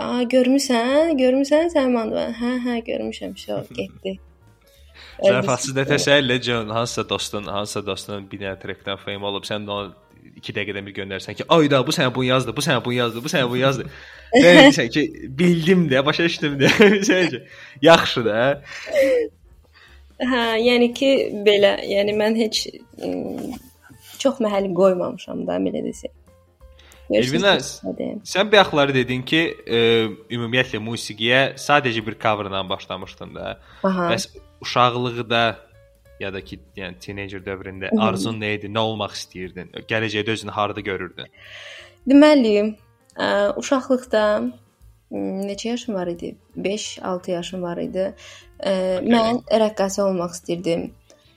A, 0.00 0.22
görmüsən? 0.34 1.14
Görmüsən 1.20 1.70
sən 1.74 1.92
mandı? 1.94 2.28
Hə, 2.38 2.52
hə, 2.64 2.78
görmüşəm. 2.86 3.36
Şo, 3.38 3.60
getdi. 3.76 4.16
Zarafatsız 5.22 5.76
da 5.76 5.84
təsəlli 5.86 6.40
John, 6.42 6.68
hansısa 6.74 7.08
dostun, 7.08 7.44
hansısa 7.44 7.84
dostun 7.86 8.24
bir 8.30 8.40
dənə 8.42 8.56
trekdən 8.62 8.98
fame 8.98 9.28
olub, 9.28 9.44
sən 9.46 9.68
də 9.68 9.76
onu 9.76 9.92
2 10.22 10.54
dəqiqədən 10.56 10.86
bir 10.86 10.94
göndərsən 10.96 11.36
ki, 11.38 11.44
"Ayda 11.48 11.82
bu 11.86 11.94
sənə 11.94 12.14
bunu 12.14 12.24
yazdı, 12.24 12.54
bu 12.56 12.64
sənə 12.64 12.84
bunu 12.84 12.94
yazdı, 12.94 13.24
bu 13.24 13.32
sənə 13.32 13.48
bunu 13.50 13.60
yazdı." 13.62 13.86
Deyirsən 14.44 14.88
ki, 14.88 15.02
bildim 15.38 15.88
də, 15.90 16.04
başa 16.06 16.24
düşdüm 16.24 16.58
də. 16.60 16.70
Ki, 17.30 17.42
yaxşı 17.82 18.24
da. 18.24 18.62
Hə, 20.22 20.42
yəni 20.62 20.92
ki, 20.94 21.10
belə, 21.46 21.76
yəni 21.88 22.14
mən 22.16 22.38
heç 22.38 22.66
ım, 23.02 23.54
çox 24.18 24.40
məhəl 24.40 24.70
qoymamışam 24.74 25.46
da 25.46 25.58
belə 25.62 25.82
desək. 25.84 26.14
Elvina? 27.12 27.56
Sən 28.24 28.48
bayaqları 28.52 28.94
dedin 28.94 29.24
ki, 29.28 29.42
e, 29.66 29.80
ümumiyyətlə 30.32 30.80
musiqiyə 30.80 31.42
sadəcə 31.60 32.06
bir 32.06 32.16
coverla 32.22 32.62
başlamışdın 32.68 33.34
da. 33.34 33.58
Aha. 33.82 34.08
Bəs 34.14 34.28
uşaqlıqda 34.64 35.42
ya 36.22 36.30
da 36.34 36.40
ki, 36.44 36.58
yəni 36.78 36.98
teenager 37.02 37.42
dövründə 37.44 37.92
arzun 38.00 38.40
nə 38.40 38.54
idi? 38.58 38.70
Nə 38.72 38.84
olmaq 38.92 39.16
istəyirdin? 39.18 39.72
Gələcəkdə 39.90 40.36
özünü 40.36 40.54
harda 40.56 40.84
görürdün? 40.86 41.30
Deməli, 42.08 42.54
ə, 43.16 43.28
uşaqlıqda 43.60 44.24
m, 44.40 45.22
neçə 45.48 45.72
yaşım 45.74 45.98
var 45.98 46.10
idi? 46.14 46.34
5-6 46.56 47.34
yaşım 47.36 47.62
var 47.66 47.82
idi. 47.82 48.08
Ə, 48.58 48.74
mən 49.06 49.42
rəqqasə 49.66 50.04
olmaq 50.06 50.38
istirdim. 50.38 50.90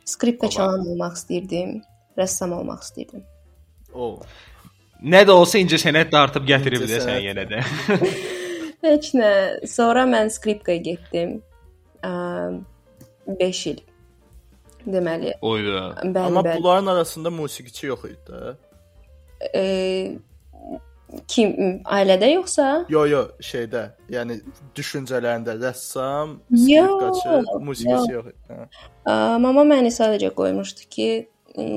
Skripka 0.06 0.50
çalan 0.54 0.86
olmaq 0.93 1.17
istirdim. 1.17 1.80
Rəssam 2.17 2.54
olmaq 2.56 2.86
istirdim. 2.86 3.26
O. 3.93 4.13
Nə 5.06 5.26
də 5.28 5.34
olsa 5.34 5.60
incə 5.60 5.80
sənət 5.82 6.13
dartıb 6.13 6.45
gətirib 6.48 6.86
İncə 6.86 6.93
də 6.93 7.02
sən 7.04 7.19
yenə 7.26 7.45
də. 7.50 7.63
Heç 8.86 9.12
nə. 9.17 9.32
Sonra 9.69 10.06
mən 10.10 10.32
skripkaya 10.34 10.82
getdim. 10.86 11.39
5 13.28 13.67
il. 13.67 13.82
Deməli, 14.86 15.34
Oyda. 15.41 15.95
bəli, 16.04 16.19
Amma 16.26 16.41
bəli. 16.45 16.60
bunların 16.62 16.88
arasında 16.93 17.30
musiqiçi 17.34 17.88
yox 17.88 18.06
idi 18.06 18.17
də. 18.30 18.56
Ə, 19.50 19.63
kim 21.28 21.54
ailədə 21.98 22.30
yoxsa? 22.34 22.67
Yo 22.89 23.06
yo 23.10 23.24
şeydə, 23.41 23.86
yəni 24.13 24.39
düşüncələrində 24.78 25.56
rəssam, 25.62 26.38
skripkaçı, 26.54 27.60
musiqiçi 27.65 28.13
yox 28.17 28.30
idi. 28.34 28.38
Hə. 28.50 28.67
Mama 29.41 29.65
məni 29.67 29.93
sadəcə 29.93 30.30
qoymuşdu 30.38 30.89
ki, 30.95 31.10
ə, 31.58 31.67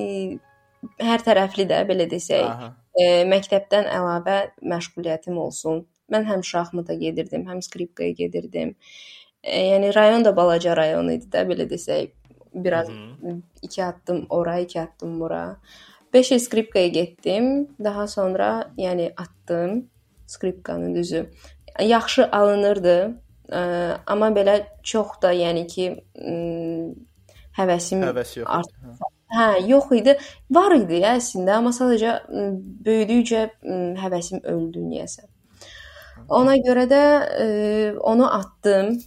hər 1.10 1.24
tərəfli 1.26 1.68
də 1.70 1.82
belə 1.88 2.08
desək, 2.10 2.44
Aha. 2.44 2.72
ə, 2.92 3.08
məktəbdən 3.32 3.88
əlavə 3.98 4.40
məşğuliyyətim 4.74 5.38
olsun. 5.40 5.86
Mən 6.12 6.24
həm 6.24 6.44
şahmata 6.44 6.94
gedirdim, 6.96 7.44
həm 7.48 7.58
skripkaya 7.64 8.14
gedirdim. 8.16 8.76
E, 9.44 9.58
yəni 9.74 9.90
rayon 9.94 10.24
da 10.24 10.32
balaca 10.36 10.76
rayon 10.76 11.10
idi 11.12 11.28
də 11.32 11.44
belə 11.50 11.66
desək. 11.68 12.14
Biraz 12.64 12.88
iki 13.62 13.84
addım 13.84 14.26
ora, 14.30 14.58
iki 14.58 14.80
addım 14.80 15.20
bura. 15.20 15.56
5 16.14 16.32
il 16.32 16.38
skripkaya 16.38 16.88
getdim. 16.88 17.68
Daha 17.84 18.06
sonra 18.06 18.70
yəni 18.78 19.12
atdım 19.16 19.86
skripkanı 20.26 20.94
düzü. 20.94 21.30
Yaxşı 21.80 22.30
alınırdı. 22.30 23.14
Ə, 23.48 23.60
amma 24.06 24.28
belə 24.36 24.58
çox 24.82 25.14
da 25.22 25.30
yəni 25.32 25.62
ki, 25.66 25.84
m, 26.20 26.90
həvəsim 27.56 28.02
Həvəs 28.04 28.34
yox 28.38 28.50
art- 28.58 28.74
idi. 28.74 28.90
Hə. 28.98 29.08
Hə, 29.38 29.46
yox 29.70 29.92
idi. 29.96 30.14
Var 30.50 30.74
idi 30.76 31.00
ya 31.00 31.14
əslində, 31.16 31.54
amma 31.56 31.72
sadəcə 31.72 32.12
böyüdükcə 32.84 33.42
həvəsim 34.02 34.44
öldü 34.44 34.84
niyəsə. 34.84 35.24
Ona 36.28 36.58
görə 36.60 36.84
də 36.90 37.02
e, 37.40 37.46
onu 37.98 38.28
atdım 38.34 38.98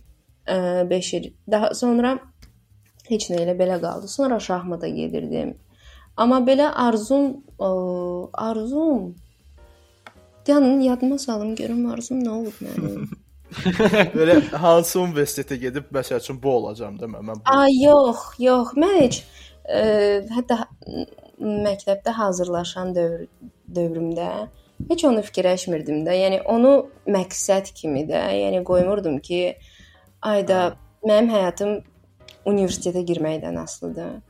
5 0.48 1.14
il. 1.14 1.34
Daha 1.52 1.74
sonra 1.74 2.20
heç 3.12 3.30
nə 3.32 3.44
elə 3.46 3.58
belə 3.60 3.82
qaldı. 3.82 4.08
Sonra 4.08 4.40
şahmata 4.40 4.88
gedirdim. 4.88 5.58
Amma 6.18 6.42
belə 6.48 6.72
arzum, 6.88 7.44
o, 7.60 8.30
arzum 8.34 9.14
Yanın 10.48 10.80
yadıma 10.80 11.18
salım 11.18 11.56
görüm 11.56 11.92
arzum 11.92 12.24
nə 12.24 12.30
olub 12.30 12.58
mənim. 12.66 13.10
Belə 14.16 14.40
hansı 14.64 15.00
universitetə 15.00 15.58
gedib 15.62 15.92
məsəl 15.94 16.22
üçün 16.24 16.40
bu 16.44 16.54
olacam 16.56 16.98
demə. 17.00 17.22
Mən 17.22 17.40
bu 17.42 17.54
Ay 17.56 17.76
yox, 17.84 18.24
yox. 18.40 18.74
Mən 18.80 18.96
heç 18.98 19.20
ə, 19.22 19.84
hətta 20.34 20.58
m- 20.88 21.06
məktəbdə 21.68 22.16
hazırlaşan 22.18 22.96
dövr 22.96 23.28
dövrümdə 23.76 24.30
heç 24.90 25.06
onu 25.06 25.22
fikirləşmirdim 25.30 26.02
də. 26.08 26.18
Yəni 26.24 26.42
onu 26.56 26.74
məqsəd 27.06 27.70
kimi 27.78 28.08
də, 28.10 28.24
yəni 28.42 28.64
qoymurdum 28.68 29.20
ki, 29.22 29.44
ayda 30.34 30.72
mənim 31.06 31.30
həyatım 31.36 31.78
universitetə 32.46 33.04
girməkdən 33.08 33.60
asılıdır. 33.62 34.22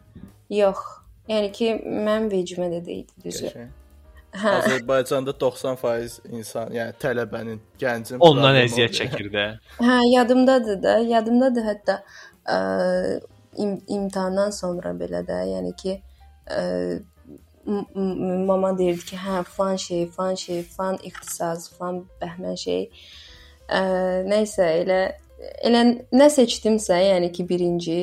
Yox. 0.52 0.82
Yəni 1.30 1.52
ki, 1.56 1.70
mənim 1.86 2.28
vecimə 2.32 2.68
də 2.72 2.82
deyildi 2.86 3.24
düzü. 3.24 3.46
qəşəng. 3.48 3.70
Hə. 4.32 4.52
Azərbaycanda 4.62 5.34
90% 5.36 6.30
insan, 6.32 6.72
yəni 6.72 6.96
tələbənin, 7.02 7.60
gəncin 7.80 8.22
Ondan 8.24 8.56
əziyyət 8.62 8.96
çəkir 8.96 9.28
də. 9.34 9.46
Hə, 9.88 9.98
yadımdadır 10.08 10.78
da, 10.84 10.94
yadımdadır 11.04 11.68
hətta 11.68 11.98
ə, 12.48 12.60
im 13.60 13.74
imtahandan 13.92 14.56
sonra 14.56 14.94
belə 14.96 15.20
də, 15.28 15.42
yəni 15.52 15.74
ki, 15.82 15.98
ə, 16.48 16.62
mama 18.48 18.72
deyirdi 18.78 19.10
ki, 19.12 19.20
hə, 19.20 19.44
falan 19.44 19.76
şey, 19.76 20.08
falan 20.16 20.40
şey, 20.46 20.64
falan 20.78 21.00
ixtisas, 21.12 21.68
falan 21.76 22.06
bəhmən 22.24 22.56
şey. 22.64 22.88
Ə, 23.68 23.84
nəysə 24.32 24.72
elə 24.86 25.02
elə 25.68 25.84
nə 26.14 26.28
seçdimsə, 26.34 26.98
yəni 27.12 27.32
ki, 27.36 27.46
birinci 27.50 28.02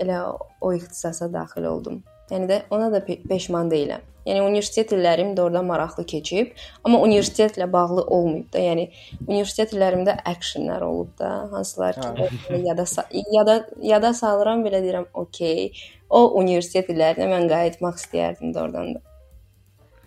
elə 0.00 0.20
o 0.60 0.72
ixtisasa 0.76 1.30
daxil 1.32 1.68
oldum. 1.70 2.02
Yəni 2.32 2.48
də 2.50 2.60
ona 2.74 2.90
da 2.92 3.00
pe 3.04 3.18
peşman 3.28 3.70
deyiləm. 3.72 4.04
Yəni 4.28 4.42
universitet 4.44 4.90
illərim 4.92 5.30
də 5.36 5.40
orada 5.46 5.62
maraqlı 5.64 6.04
keçib, 6.10 6.50
amma 6.84 6.98
universitetlə 7.00 7.64
bağlı 7.72 8.02
olmayıb 8.12 8.50
da. 8.52 8.60
Yəni 8.60 8.88
universitet 9.24 9.72
illərimdə 9.72 10.18
actionlar 10.28 10.84
olub 10.84 11.14
da, 11.20 11.30
hansılar 11.52 11.96
ki, 11.96 12.28
yada 12.66 12.84
yada 13.32 13.56
yada 13.92 14.12
salıram 14.14 14.66
belə 14.66 14.82
deyirəm, 14.84 15.08
okey. 15.14 15.70
O 16.10 16.26
universitet 16.40 16.90
illərinə 16.92 17.28
mən 17.32 17.48
qayıtmaq 17.48 17.96
istəyərdim 18.02 18.52
də 18.52 18.66
oradan 18.66 18.98
da. 18.98 19.04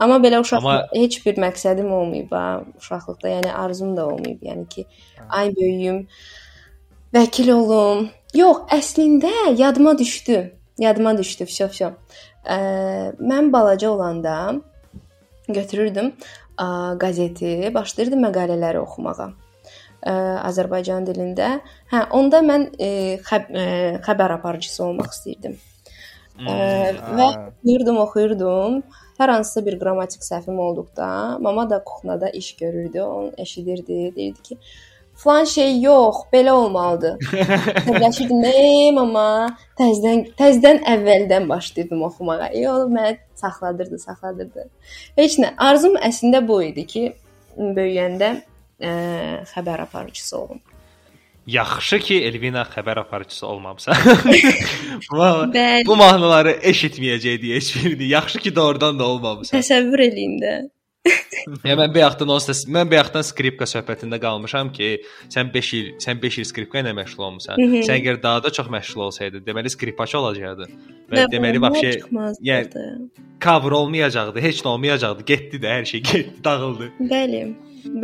Amma 0.01 0.17
belə 0.21 0.39
uşaqlıqda 0.41 0.77
Amma... 0.77 1.01
heç 1.01 1.19
bir 1.25 1.41
məqsədim 1.41 1.89
olmayıb 1.93 2.31
ha, 2.33 2.45
uşaqlıqda. 2.77 3.33
Yəni 3.35 3.51
arzum 3.63 3.97
da 3.97 4.07
olmayıb. 4.09 4.45
Yəni 4.49 4.69
ki, 4.69 4.85
ay 5.29 5.51
böyüyüm, 5.57 5.99
vəkil 7.15 7.51
olum. 7.55 8.09
Yox, 8.35 8.65
əslində 8.71 9.31
yadıma 9.57 9.97
düşdü. 9.99 10.41
Yadıma 10.79 11.17
düşdü, 11.17 11.47
şof-şof. 11.51 11.97
Ə, 12.41 12.57
mən 13.19 13.51
balaca 13.53 13.91
olanda 13.91 14.35
götürürdüm 15.51 16.13
ə, 16.55 16.67
qəzeti, 17.01 17.73
başlayırdım 17.75 18.23
məqalələri 18.27 18.79
oxumağa. 18.81 19.27
Ə, 20.01 20.13
Azərbaycan 20.47 21.05
dilində. 21.09 21.57
Hə, 21.91 22.07
onda 22.17 22.41
mən 22.45 22.69
ə, 22.79 22.89
xəb 23.27 23.51
ə, 23.51 23.67
xəbər 24.07 24.37
aparıcısı 24.39 24.85
olmaq 24.87 25.11
istəyirdim. 25.13 25.59
Hmm, 26.39 26.47
ə, 26.47 26.95
və 27.19 27.27
oxuyurdum, 27.51 27.99
oxuyurdum. 28.05 28.79
Hər 29.21 29.35
hansısa 29.35 29.61
bir 29.67 29.75
qrammatik 29.77 30.23
səhvim 30.25 30.57
olduqda, 30.63 31.07
mama 31.45 31.67
da 31.69 31.83
kuxnada 31.85 32.31
iş 32.33 32.55
görürdü, 32.57 33.01
onu 33.01 33.31
eşidirdi, 33.37 34.15
deyirdi 34.15 34.41
ki, 34.41 34.57
Falan 35.23 35.45
şey 35.45 35.81
yox, 35.81 36.15
belə 36.33 36.51
olmalıdır. 36.51 37.17
Fikirləşirdim, 37.85 38.45
"Ey 38.49 38.91
mama, 38.95 39.25
təzədən 39.77 40.23
təzədən 40.39 40.81
əvvəldən 40.93 41.45
başlayırdım 41.49 42.01
oxumağa." 42.07 42.49
Yox, 42.57 42.87
məni 42.95 43.17
saxladırdı, 43.35 43.99
saxladırdı. 43.99 44.65
Heç 45.21 45.37
nə. 45.43 45.53
Arzum 45.57 45.99
əslində 46.09 46.41
bu 46.47 46.61
idi 46.63 46.87
ki, 46.93 47.03
böyüyəndə 47.57 48.31
ə, 48.81 48.91
xəbər 49.53 49.85
aparıcısı 49.85 50.37
olum. 50.37 50.61
Yaxşı 51.47 51.99
ki, 51.99 52.17
Elvina 52.25 52.65
xəbər 52.73 52.99
aparıcısı 52.99 53.47
olmamısan. 53.47 53.95
bu 55.87 55.95
mahnıları 55.95 56.51
eşitməyəcəkdi 56.51 57.55
heç 57.55 57.75
birini. 57.75 58.09
Yaxşı 58.09 58.39
ki, 58.39 58.55
doğrudan 58.55 58.99
da 58.99 59.03
olmamısan. 59.03 59.57
Təsəvvür 59.59 60.05
eləyin 60.09 60.37
də 60.41 60.53
ya 61.69 61.75
mən 61.77 61.93
bayaqdan 61.95 62.29
onsuz 62.35 62.63
mən 62.69 62.89
bayaqdan 62.91 63.23
skripka 63.25 63.65
söhbətində 63.69 64.19
qalmışam 64.21 64.69
ki, 64.75 64.89
sən 65.33 65.49
5 65.53 65.71
il, 65.77 65.87
sən 66.03 66.19
5 66.21 66.37
il 66.43 66.47
skripka 66.49 66.81
ilə 66.83 66.93
məşğul 66.97 67.25
olmusan. 67.27 67.61
sən 67.73 67.95
əgər 67.97 68.21
daha 68.23 68.43
da 68.45 68.51
çox 68.53 68.69
məşğul 68.73 69.05
olsaydın, 69.07 69.45
deməli 69.47 69.71
skripaç 69.73 70.15
olacaqdın. 70.19 70.75
Və 71.11 71.25
deməli 71.31 71.61
vəbşə 71.63 71.93
yəni 72.45 72.83
cover 73.41 73.77
olmayacaqdı, 73.79 74.43
heç 74.45 74.61
nə 74.65 74.75
olmayacaqdı. 74.75 75.25
Getdi 75.31 75.61
də 75.63 75.73
hər 75.77 75.87
şey 75.93 76.03
getdi, 76.11 76.35
dağıldı. 76.43 76.91
Bəli. 76.99 77.41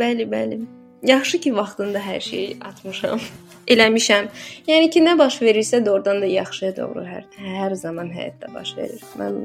Bəli, 0.02 0.26
bəli. 0.30 0.58
Yaxşı 1.06 1.38
ki, 1.44 1.54
vaxtında 1.54 2.02
hər 2.02 2.20
şeyi 2.20 2.56
atmışam, 2.70 3.22
eləmişəm. 3.72 4.32
Yəni 4.66 4.90
ki, 4.90 5.04
nə 5.06 5.14
baş 5.18 5.38
verirsə 5.44 5.84
də 5.84 5.94
oradan 5.94 6.18
da 6.24 6.32
yaxşıya 6.32 6.74
doğru 6.80 7.06
hər 7.06 7.22
hər 7.38 7.78
zaman 7.78 8.10
həyatda 8.10 8.50
baş 8.54 8.74
verir. 8.80 9.06
Mən 9.20 9.44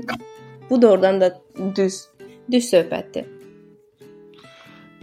bu 0.70 0.82
doğrudan 0.82 1.22
da 1.22 1.30
düz 1.78 2.08
düz 2.52 2.74
söhbətdir. 2.74 3.30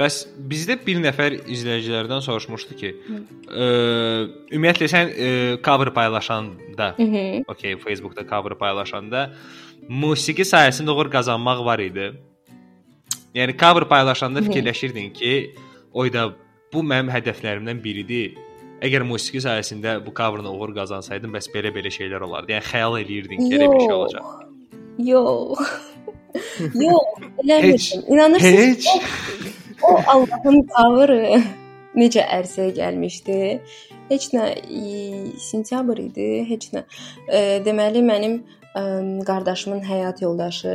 Bəs 0.01 0.23
bizdə 0.49 0.79
bir 0.81 0.97
nəfər 1.03 1.35
izləyicilərdən 1.53 2.23
soruşmuşdu 2.25 2.77
ki, 2.81 2.91
ə, 3.53 3.67
ümumiyyətlə 4.49 4.89
sən 4.89 5.11
ə, 5.13 5.33
cover 5.65 5.91
paylaşanda, 5.97 6.95
okey, 7.53 7.77
Facebookda 7.83 8.25
cover 8.29 8.57
paylaşanda 8.61 9.27
musiqi 9.91 10.47
sayəsində 10.49 10.95
uğur 10.95 11.11
qazanmaq 11.13 11.61
var 11.67 11.83
idi. 11.85 12.13
Yəni 13.37 13.59
cover 13.61 13.85
paylaşanda 13.91 14.41
fikirləşirdin 14.47 15.13
ki, 15.19 15.35
oyda 15.93 16.31
bu 16.73 16.85
mənim 16.87 17.13
hədəflərimdən 17.13 17.85
biridir. 17.85 18.39
Əgər 18.81 19.05
musiqi 19.05 19.43
sayəsində 19.45 19.99
bu 20.07 20.15
coverla 20.17 20.49
uğur 20.49 20.73
qazansaydım, 20.81 21.37
bəs 21.37 21.51
belə-belə 21.53 21.93
şeylər 21.93 22.25
olardı. 22.25 22.57
Yəni 22.57 22.69
xəyal 22.73 23.01
eləyirdin 23.03 23.45
ki, 23.45 23.53
elə 23.59 23.69
bir 23.69 23.85
şey 23.85 23.97
olacaq. 24.01 24.35
Yox. 25.11 25.73
Yox, 26.89 27.25
eləmirdim. 27.45 28.07
İnanırsınız? 28.09 28.87
Heç. 28.87 29.59
O 29.83 29.99
Allahın 30.07 30.63
tavırı 30.75 31.23
necə 32.01 32.25
ərsəyə 32.39 32.75
gəlmişdi. 32.79 33.39
Heç 34.11 34.31
nə 34.35 34.47
sentyabr 35.41 36.03
idi, 36.03 36.29
heç 36.49 36.71
nə. 36.75 36.85
E, 37.29 37.41
deməli 37.67 38.03
mənim 38.07 38.41
ə, 38.75 38.83
qardaşımın 39.27 39.83
həyat 39.87 40.23
yoldaşı 40.25 40.75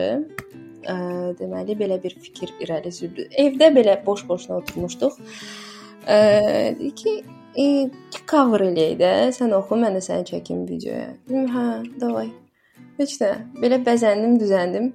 ə, 0.88 0.98
deməli 1.40 1.76
belə 1.80 2.00
bir 2.04 2.16
fikir 2.22 2.54
irəli 2.64 2.92
sürdü. 2.96 3.28
Evdə 3.46 3.72
belə 3.76 3.98
boş-boşuna 4.06 4.62
oturmuşduq. 4.62 5.20
Ə, 6.06 6.20
dedi 6.80 6.92
ki, 7.02 7.16
e, 7.60 7.68
cover 8.30 8.68
eləyək 8.70 8.96
də, 9.02 9.14
sən 9.36 9.56
oxu, 9.58 9.80
mən 9.82 9.98
də 9.98 10.04
səni 10.06 10.28
çəkim 10.32 10.64
videoya. 10.70 11.12
Dedim, 11.28 11.50
hə, 11.52 11.68
davay. 12.02 12.32
Heç 13.00 13.18
nə. 13.24 13.34
Belə 13.60 13.82
bəzəndim, 13.84 14.40
düzəndim. 14.40 14.94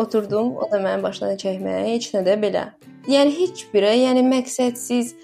Oturdum, 0.00 0.54
o 0.56 0.68
da 0.72 0.80
mənim 0.80 1.04
başına 1.04 1.34
çəkməyə, 1.40 1.84
heç 1.90 2.12
nə 2.14 2.24
də 2.24 2.38
belə. 2.40 2.70
Yəni 3.10 3.34
heç 3.40 3.66
birə, 3.72 3.92
yəni 3.98 4.22
məqsədsiz. 4.28 5.14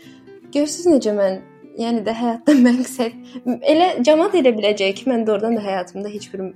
Görürsüz 0.54 0.88
necə 0.90 1.14
mən 1.14 1.40
yəni 1.78 2.02
də 2.06 2.14
həyatda 2.18 2.54
məqsəd 2.66 3.44
elə 3.72 3.90
cəmaət 4.06 4.38
elə 4.42 4.54
biləcək 4.56 4.96
ki, 5.00 5.10
mən 5.10 5.26
doğrudan 5.28 5.58
da 5.58 5.64
həyatımda 5.66 6.12
heç 6.12 6.30
bir 6.32 6.48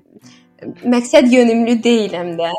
məqsəd 0.95 1.31
yönümlü 1.33 1.79
deyiləm 1.85 2.35
də. 2.41 2.51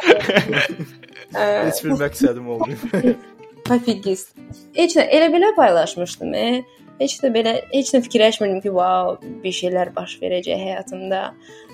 heç 1.68 1.84
bir 1.84 1.98
məqsədim 2.06 2.48
olmayıb. 2.56 3.12
Pafigist. 3.68 4.34
Heç 4.76 4.98
nə 5.00 5.06
elə 5.18 5.30
belə 5.32 5.54
paylaşmışdım. 5.56 6.34
E? 6.36 6.48
Heç 7.00 7.16
də 7.24 7.32
belə 7.34 7.54
heç 7.72 7.94
nə 7.96 8.04
fikirləşmirdim 8.06 8.60
ki, 8.64 8.72
wow, 8.76 9.16
bir 9.44 9.56
şeylər 9.56 9.94
baş 9.96 10.18
verəcək 10.22 10.60
həyatımda 10.68 11.22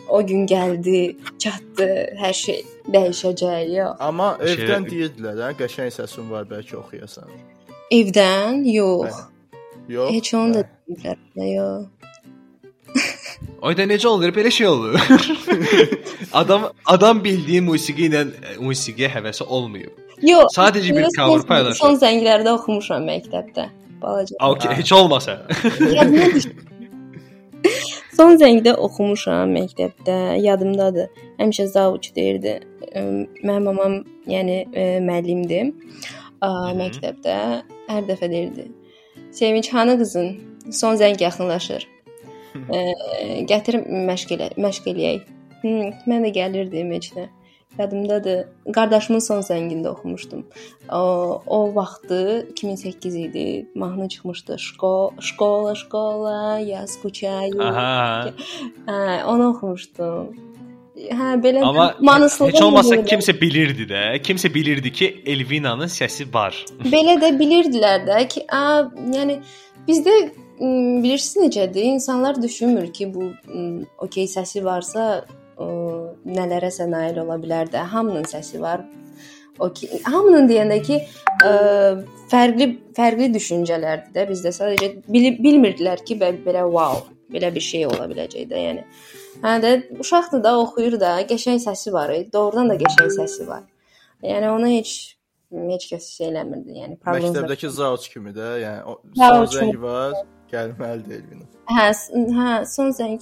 o 0.09 0.25
gün 0.27 0.47
gəldi, 0.47 1.15
çatdı, 1.39 1.87
hər 2.19 2.33
şey 2.33 2.63
dəyişəcək. 2.93 3.69
Yox. 3.75 3.95
Amma 3.99 4.31
evdən 4.41 4.87
şey... 4.87 4.91
deyirdilər, 4.91 5.41
hə, 5.45 5.53
qəşəng 5.61 5.93
səsin 5.95 6.29
var, 6.31 6.47
bəlkə 6.49 6.77
oxuyasan. 6.81 7.31
Evdən? 7.93 8.63
Yox. 8.73 9.13
Hə. 9.13 9.55
Yox. 9.89 10.11
Heç 10.13 10.33
onu 10.33 10.53
da 10.59 10.65
dedilər, 10.89 11.49
yox. 11.55 11.87
Oyda 13.69 13.85
necə 13.89 14.07
olur? 14.07 14.31
Belə 14.35 14.51
şey 14.51 14.67
olur. 14.67 14.99
adam 16.41 16.69
adam 16.85 17.23
bildiyi 17.23 17.61
musiqi 17.61 18.07
ilə 18.09 18.25
musiqiyə 18.61 19.09
həvəsi 19.15 19.43
olmayıb. 19.43 19.93
Yox. 20.21 20.55
Sadəcə 20.55 20.95
bir 20.95 21.09
cover 21.17 21.45
paylaşır. 21.47 21.81
Son 21.81 21.99
zənglərdə 21.99 22.55
oxumuşam 22.57 23.05
məktəbdə. 23.07 23.69
Balaca. 24.01 24.35
Okay, 24.39 24.75
heç 24.75 24.91
olmasa. 24.93 25.41
Son 28.19 28.33
zəngdə 28.35 28.73
oxumuşam 28.83 29.53
məktəbdə, 29.55 30.15
yadımdadır. 30.43 31.05
Həmişə 31.37 31.65
zavuç 31.71 32.09
deyirdi. 32.17 32.57
Mənim 32.91 33.63
mamam, 33.69 33.93
yəni 34.27 34.57
müəllimdir. 35.05 35.69
Məktəbdə 36.81 37.37
hər 37.87 38.09
dəfə 38.09 38.27
deyirdi. 38.33 38.65
Sevinç 39.31 39.71
hanı 39.71 39.95
qızın? 40.01 40.27
Son 40.81 40.99
zəng 40.99 41.15
yaxınlaşır. 41.23 41.87
Gətir 43.53 43.79
məşq 43.87 44.35
elə, 44.35 44.51
məşq 44.67 44.91
eləyək. 44.91 45.23
Hı, 45.63 45.73
mən 46.11 46.27
də 46.27 46.35
gəlirdim 46.41 46.91
heç 46.97 47.13
nə 47.15 47.29
Yadımdadır. 47.78 48.44
Qardaşımın 48.74 49.18
son 49.20 49.40
zəngində 49.42 49.88
oxumuşdum. 49.90 50.44
O, 50.92 51.42
o 51.46 51.74
vaxtı 51.74 52.46
2008 52.50 53.14
idi. 53.14 53.66
Mahnı 53.74 54.08
çıxmışdı. 54.08 54.58
Şko, 54.58 55.14
şkola, 55.20 55.74
şkola, 55.74 56.58
я 56.58 56.86
скучаю. 56.86 57.62
Aha. 57.62 58.30
Hə, 58.86 59.24
onu 59.24 59.48
oxumuşdum. 59.48 60.36
Hə, 60.94 61.34
belə 61.42 61.64
Amma 61.64 61.94
manıslığı 62.00 62.46
heç 62.48 62.62
olmasa 62.62 62.92
bilirdi. 62.94 63.10
kimsə 63.10 63.40
bilirdi 63.40 63.82
də. 63.90 64.22
Kimsə 64.22 64.54
bilirdi 64.54 64.92
ki, 64.92 65.22
Elvinanın 65.26 65.90
səsi 65.90 66.34
var. 66.34 66.54
belə 66.84 67.18
də 67.20 67.34
bilirdilər 67.40 68.06
də 68.06 68.28
ki, 68.28 68.44
a, 68.54 68.86
yəni 69.16 69.40
bizdə 69.88 70.14
bilirsiniz 71.02 71.56
necədir? 71.56 71.82
İnsanlar 71.82 72.42
düşünmür 72.42 72.92
ki, 72.92 73.14
bu 73.14 73.32
okey 73.98 74.24
səsi 74.30 74.64
varsa 74.64 75.24
ə, 75.58 76.07
nələrəsə 76.25 76.87
nail 76.89 77.21
ola 77.23 77.37
bilər 77.41 77.69
də. 77.71 77.83
Hamının 77.93 78.27
səsi 78.29 78.61
var. 78.61 78.85
O 79.59 79.67
ki, 79.75 79.89
hamının 80.05 80.47
deyəndə 80.47 80.79
ki, 80.87 80.99
ə, 81.43 81.53
fərqli 82.31 82.69
fərqli 82.95 83.29
düşüncələrdir 83.33 84.13
də. 84.15 84.27
Bizdə 84.29 84.53
sadəcə 84.55 84.91
bil 85.11 85.31
bilmirdilər 85.43 86.03
ki, 86.07 86.19
belə 86.19 86.63
wow, 86.67 87.03
belə 87.33 87.51
bir 87.55 87.65
şey 87.65 87.87
ola 87.89 88.07
biləcək 88.11 88.47
də, 88.51 88.63
yəni. 88.67 88.85
Hə 89.43 89.55
də 89.63 89.73
uşaqdır 89.99 90.43
da, 90.43 90.55
oxuyur 90.63 90.99
da, 90.99 91.13
qəşəng 91.27 91.61
səsi 91.63 91.93
var. 91.95 92.11
e, 92.15 92.25
Doğrudan 92.33 92.71
da 92.71 92.79
qəşəng 92.79 93.11
səsi 93.15 93.47
var. 93.47 93.63
Yəni 94.23 94.51
ona 94.51 94.71
heç 94.73 94.95
heç 95.49 95.85
kəs 95.89 96.09
şey 96.17 96.27
eləmirdi, 96.29 96.75
yəni 96.77 96.97
problem. 97.01 97.31
Məktəbdəki 97.31 97.71
zauç 97.73 98.09
kimi 98.13 98.33
də, 98.35 98.49
yəni 98.63 98.83
o 98.85 98.99
Zauç 99.17 99.55
son 99.55 99.55
zəng 99.55 99.79
var, 99.81 100.17
gəlməlidir 100.51 101.21
Elvina. 101.21 101.47
Hə, 101.69 101.89
hə, 102.37 102.53
son 102.69 102.93
zəng 102.95 103.19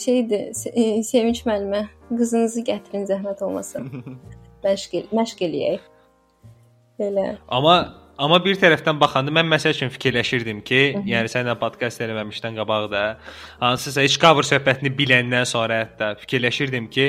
şeydir, 0.00 0.50
e, 0.72 1.02
Sevinç 1.06 1.42
müəllimə, 1.46 1.86
qızınızı 2.10 2.64
gətirin 2.68 3.08
zəhmət 3.10 3.42
olmasa. 3.46 3.82
məşq 4.64 5.00
el 5.00 5.10
məşq 5.16 5.42
eləyək. 5.48 5.88
Belə. 7.00 7.26
Amma 7.48 7.76
amma 8.20 8.36
bir 8.44 8.58
tərəfdən 8.60 8.98
baxanda 9.00 9.32
mən 9.32 9.48
məsəl 9.48 9.72
üçün 9.72 9.92
fikirləşirdim 9.94 10.60
ki, 10.68 10.80
yəni 11.08 11.30
sənlə 11.32 11.54
podkast 11.60 12.02
eləməmişdən 12.04 12.58
qabaq 12.60 12.90
da 12.92 13.04
hansısa 13.62 14.04
heç 14.04 14.18
cover 14.20 14.44
söhbətini 14.44 14.92
biləndən 14.98 15.48
sonra 15.48 15.80
hətta 15.84 16.12
fikirləşirdim 16.20 16.90
ki, 16.92 17.06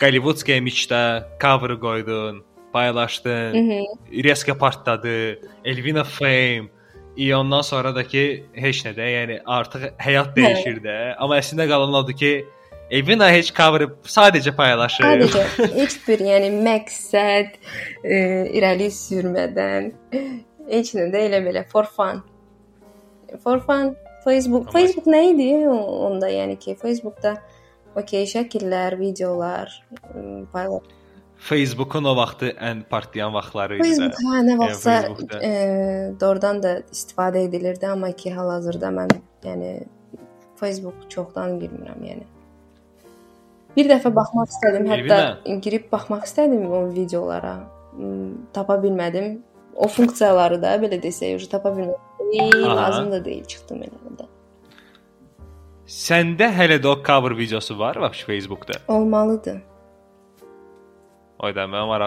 Gollywoodskaya 0.00 0.64
Michdə 0.64 1.02
cover 1.42 1.76
qoydun, 1.80 2.40
paylaşdın, 2.72 3.52
Mhm. 3.60 4.24
Reska 4.24 4.56
partladı, 4.58 5.38
Elvina 5.64 6.04
Fame 6.04 6.73
İ 7.16 7.34
ondan 7.36 7.62
sonra 7.62 7.94
da 7.94 8.02
ki 8.06 8.44
heç 8.54 8.82
nə 8.86 8.92
də, 8.96 9.06
yəni 9.06 9.38
artıq 9.46 9.88
həyat 10.02 10.34
dəyişir 10.34 10.80
də. 10.82 10.94
Amma 11.18 11.38
əslində 11.38 11.68
qalan 11.70 11.94
odur 11.94 12.16
ki, 12.18 12.32
Elvina 12.90 13.30
heç 13.32 13.52
cover 13.54 13.86
sadəcə 14.04 14.52
paylaşır. 14.56 15.06
Sadəcə 15.06 15.44
heç 15.80 15.94
bir, 16.08 16.24
yəni 16.26 16.50
məqsəd 16.66 17.54
e, 18.04 18.18
irəli 18.58 18.90
sürmədən 18.92 19.92
heç 20.70 20.92
nə 20.98 21.08
də 21.14 21.22
elə 21.28 21.40
belə 21.46 21.64
for 21.70 21.88
fun. 21.96 22.20
For 23.42 23.62
fun 23.64 23.94
Facebook, 24.24 24.68
Amma- 24.68 24.78
Facebook 24.78 25.08
nə 25.10 25.22
idi 25.32 25.48
onda 25.68 26.28
yəni 26.32 26.58
ki, 26.60 26.76
Facebookda 26.82 27.36
okey 27.96 28.26
şəkillər, 28.34 28.98
videolar 29.00 29.72
ım, 30.14 30.46
paylaş. 30.52 30.92
Facebookun 31.36 32.04
o 32.04 32.16
vaxtı 32.16 32.54
ən 32.56 32.82
partlayan 32.90 33.34
vaxtları 33.34 33.76
idi. 33.76 33.88
Facebook 33.88 34.20
hə 34.24 34.42
nə 34.46 34.58
vaxtsa 34.58 34.92
Facebookda. 35.02 35.40
e, 35.42 35.50
doğrudan 36.20 36.62
da 36.62 36.78
istifadə 36.92 37.44
edilirdi, 37.48 37.86
amma 37.86 38.12
ki 38.12 38.32
hal-hazırda 38.32 38.92
mən 38.94 39.10
yəni 39.44 39.72
Facebook 40.60 41.10
çoxdan 41.10 41.58
girmirəm 41.60 42.06
yəni. 42.06 42.24
Bir 43.76 43.90
dəfə 43.90 44.14
baxmaq 44.14 44.52
istədim, 44.54 44.86
hətta 44.88 45.58
girib 45.60 45.90
baxmaq 45.92 46.24
istədim 46.24 46.70
o 46.70 46.84
videolara. 46.94 47.56
Hmm, 47.96 48.46
Tapa 48.52 48.78
bilmədim. 48.82 49.42
O 49.74 49.88
funksiyaları 49.90 50.60
da 50.62 50.76
belə 50.78 51.00
desək, 51.02 51.34
ucu 51.36 51.48
tapa 51.50 51.74
bilmədim. 51.74 52.62
Lazım 52.62 53.10
da 53.12 53.24
deyil, 53.24 53.44
çıxdım 53.44 53.82
elə 53.82 53.98
onda. 54.06 54.28
Səndə 55.86 56.48
hələ 56.54 56.78
də 56.82 56.88
o 56.88 56.96
cover 57.06 57.34
videosu 57.36 57.78
var 57.78 57.98
vəbş 58.00 58.24
Facebookda. 58.24 58.78
Olmalıdır. 58.88 59.62
Oyda 61.44 61.64
mən 61.68 61.88
var 61.90 62.02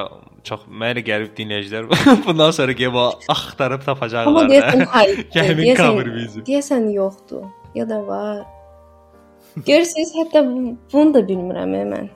çox 0.48 0.62
mənə 0.82 1.02
gəlib 1.06 1.34
dinləyicilər 1.38 1.88
bundan 2.26 2.52
sonra 2.56 2.72
gəlib 2.78 2.96
o 2.98 3.08
axtarıb 3.34 3.82
Amma 3.82 3.86
tapacaqlar. 3.90 4.50
deyəsən 4.52 4.80
da. 4.84 4.88
hayır. 4.96 5.18
Həmin 5.36 5.76
cover 5.80 6.08
video. 6.16 6.44
Deyəsən 6.48 6.88
yoxdur. 6.94 7.44
Ya 7.76 7.86
da 7.90 8.00
var. 8.08 8.46
Görürsüz, 9.68 10.14
hətta 10.20 10.42
bu- 10.48 10.78
bunu 10.94 11.14
da 11.14 11.20
bilmirəm 11.30 11.76
e, 11.76 11.84
mən. 11.92 12.08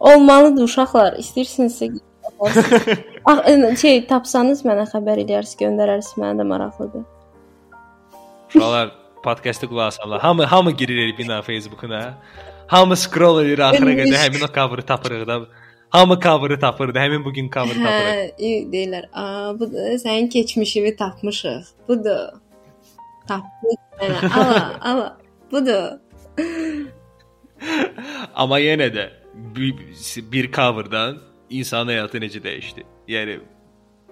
Olmalıdır 0.00 0.64
uşaqlar. 0.68 1.16
İstəyirsinizsə 1.22 1.92
Ax, 3.24 3.38
e, 3.48 3.76
şey 3.80 4.00
tapsanız 4.10 4.64
mənə 4.66 4.84
xəbər 4.90 5.20
eləyərsiniz, 5.24 5.58
göndərərsiniz, 5.62 6.16
mənə 6.22 6.40
də 6.40 6.46
maraqlıdır. 6.48 7.04
Uşaqlar 8.54 8.90
podkastı 9.24 9.66
qulaq 9.70 9.86
asarlar. 9.92 10.20
Hamı 10.20 10.44
hamı 10.44 10.70
girir 10.70 10.98
Elvina 11.06 11.42
Facebookuna. 11.42 12.14
Hamı 12.66 12.96
scroll 12.96 13.44
edir 13.44 13.58
axıra 13.58 13.86
Ölmüş. 13.90 14.04
qədər 14.04 14.18
həmin 14.24 14.44
o 14.44 14.48
cover-ı 14.54 14.82
tapırıq 14.82 15.26
da. 15.28 15.40
Hamı 15.90 16.20
cover-ı 16.20 16.58
tapırdı. 16.60 16.98
Həmin 16.98 17.24
bu 17.24 17.32
gün 17.32 17.50
cover 17.50 17.74
tapırıq. 17.74 18.14
Hə, 18.14 18.30
iyi 18.38 18.66
deyirlər. 18.72 19.04
A, 19.12 19.54
bu 19.58 19.72
da 19.72 19.94
sənin 20.02 20.28
keçmişini 20.28 20.96
tapmışıq. 20.96 21.64
Budur. 21.88 22.40
Tapdıq 23.28 23.80
mənə. 24.00 24.18
Ala, 24.38 24.80
ala. 24.80 25.18
Budur. 25.52 25.98
Amma 28.34 28.58
yenə 28.60 28.90
də 28.94 29.08
bir, 29.56 29.74
bir 30.32 30.52
coverdan 30.52 31.18
insan 31.50 31.88
həyatı 31.88 32.20
necə 32.22 32.42
dəyişdi? 32.42 32.82
Yəni 33.08 33.38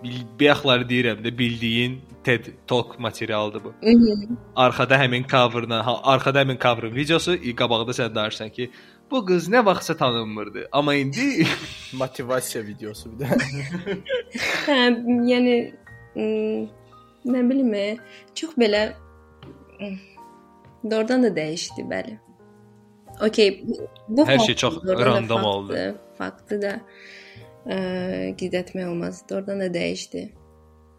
bil- 0.04 0.24
bayaqları 0.40 0.86
deyirəm 0.88 1.20
də 1.24 1.38
bildiyin 1.38 2.00
TED 2.24 2.44
Talk 2.66 2.98
materialıdır 2.98 3.64
bu. 3.64 3.74
Mhm. 3.82 4.36
Arxada 4.56 4.96
həmin 4.98 5.26
coverla, 5.28 5.86
ha, 5.86 6.00
arxada 6.02 6.44
həmin 6.44 6.58
coverın 6.62 6.94
videosu, 6.94 7.34
i 7.34 7.56
qabaqda 7.56 7.90
sən 7.90 8.14
danışırsan 8.14 8.50
ki, 8.50 8.70
bu 9.12 9.22
qız 9.26 9.48
nə 9.52 9.64
vaxtsa 9.66 9.96
tanınmırdı, 9.96 10.68
amma 10.72 10.94
indi 10.94 11.46
Motivasiya 12.00 12.64
videosu 12.66 13.12
bir 13.12 13.24
də. 13.24 13.38
Hə, 14.66 14.78
yəni 15.28 15.56
nə 17.34 17.42
bilim, 17.50 17.72
çox 18.34 18.58
belə 18.58 18.82
doğrudan 20.90 21.22
da 21.22 21.32
dəyişdi, 21.36 21.88
bəli. 21.90 22.18
Okay, 23.20 23.64
bu 24.08 24.24
Hər 24.26 24.38
şey 24.46 24.54
çox 24.54 24.78
random 24.84 25.44
oldu. 25.44 25.76
Faktı 26.18 26.62
da 26.62 26.72
ə, 27.66 27.76
gizlətmək 28.40 28.88
olmaz. 28.88 29.22
Doğrudan 29.30 29.60
da 29.60 29.68
dəyişdi. 29.74 30.24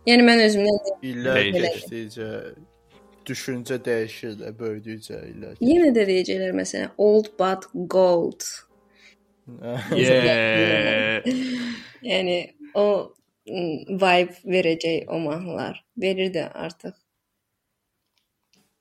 Yəni 0.07 0.28
mən 0.28 0.43
özümdən 0.45 0.80
İllər 1.09 1.49
keçdikcə 1.55 2.30
düşüncə 3.28 3.78
dəyişir 3.86 4.38
də, 4.41 4.51
böyüdükcə 4.59 5.19
illər. 5.32 5.55
yenə 5.61 5.91
də 5.95 6.05
deyəcəklər 6.09 6.53
məsələn 6.59 6.91
old 6.97 7.32
but 7.39 7.67
gold. 7.91 8.43
yeah. 9.91 11.24
Yəni 12.03 12.38
o 12.80 12.86
m, 13.47 13.97
vibe 13.99 14.36
verəcək 14.55 15.07
o 15.11 15.19
mahnılar. 15.24 15.82
Verir 15.99 16.32
də 16.36 16.47
artıq. 16.53 16.95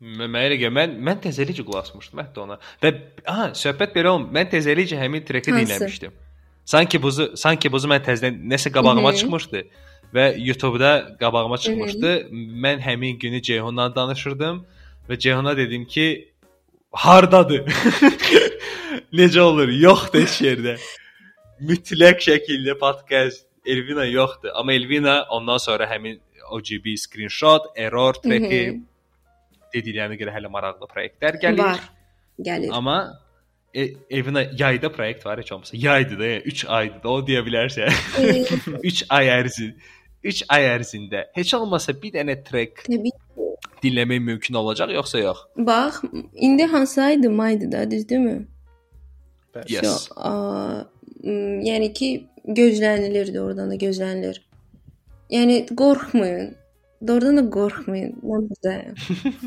Mən 0.02 0.34
elə 0.34 0.56
gəlir, 0.58 0.74
mən 0.74 0.94
mən 1.06 1.20
təzəlicə 1.22 1.62
qulaq 1.66 1.86
asmışdım 1.86 2.20
hətta 2.24 2.42
ona. 2.42 2.56
Və 2.82 2.90
aha, 3.30 3.50
söhbət 3.58 3.92
belə 3.94 4.10
olm. 4.16 4.24
Mən 4.34 4.48
təzəlicə 4.50 4.98
həmin 4.98 5.22
treki 5.28 5.54
dinləmişdim. 5.54 6.14
Sanki 6.66 6.98
buzu 7.02 7.28
sanki 7.38 7.70
buzu 7.70 7.90
mən 7.90 8.02
təzədən 8.06 8.40
nəsə 8.50 8.70
qabağıma 8.74 9.10
Mhm. 9.12 9.18
çıxmışdı 9.20 9.62
və 10.14 10.32
YouTube-da 10.38 11.16
qabağıma 11.20 11.58
çıxmışdı. 11.58 12.12
Mən 12.64 12.80
həmin 12.84 13.18
günü 13.18 13.42
Ceyhunla 13.42 13.94
danışırdım 13.94 14.66
və 15.08 15.18
Ceyhuna 15.18 15.56
dedim 15.56 15.84
ki, 15.84 16.28
hardadır? 16.92 17.64
Necə 19.12 19.40
olur? 19.40 19.68
Yoxdur 19.68 20.20
heç 20.20 20.36
yerdə. 20.44 20.76
Mütləq 21.62 22.20
şəkildə 22.26 22.76
podcast 22.78 23.46
Elvina 23.66 24.04
yoxdur. 24.04 24.50
Amma 24.54 24.72
Elvina 24.72 25.22
ondan 25.30 25.58
sonra 25.62 25.86
həmin 25.90 26.20
OGB 26.50 26.96
screenshot, 26.96 27.70
error 27.76 28.14
Mhm. 28.24 28.82
dediklərinə 29.74 30.18
görə 30.20 30.32
hələ 30.36 30.48
maraqlı 30.52 30.86
proyektlər 30.90 31.38
gəlir. 31.40 31.58
Var. 31.64 31.80
Gəlir. 32.40 32.68
Amma 32.72 32.96
e, 33.74 33.86
Elvina 34.10 34.42
yayda 34.58 34.92
proyekt 34.92 35.24
var 35.26 35.38
heç 35.38 35.52
olmasa. 35.52 35.76
Yaydı 35.76 36.18
da, 36.18 36.26
3 36.40 36.64
aydı 36.68 37.02
da 37.02 37.08
o 37.08 37.20
deyə 37.26 37.40
bilərsən. 37.46 37.88
3 38.82 39.04
ay 39.16 39.26
ərzində 39.38 39.72
3 40.24 40.44
ay 40.54 40.68
ərzində 40.76 41.26
heç 41.36 41.54
olmasa 41.58 41.94
bir 42.02 42.14
dənə 42.14 42.38
trek 42.46 42.84
Təbii. 42.86 43.12
dinləmək 43.82 44.22
mümkün 44.22 44.58
olacaq 44.60 44.92
yoxsa 44.94 45.18
yox? 45.18 45.44
Bax, 45.56 46.02
indi 46.34 46.64
hansı 46.64 47.02
aydı? 47.02 47.30
Maydı 47.30 47.72
da, 47.72 47.90
düzdürmü? 47.90 48.46
Yes. 49.68 49.82
Yox. 49.82 50.08
Aa, 50.16 50.84
m, 51.24 51.60
yəni 51.66 51.92
ki, 51.92 52.10
gözlənilirdi 52.46 53.40
oradan 53.40 53.70
da 53.70 53.76
gözlənilir. 53.76 54.40
Yəni 55.30 55.74
qorxmayın. 55.76 56.56
Doğrudan 57.06 57.36
da 57.36 57.44
qorxmayın. 57.50 58.16
Mən 58.22 58.48
buradayam. 58.48 58.94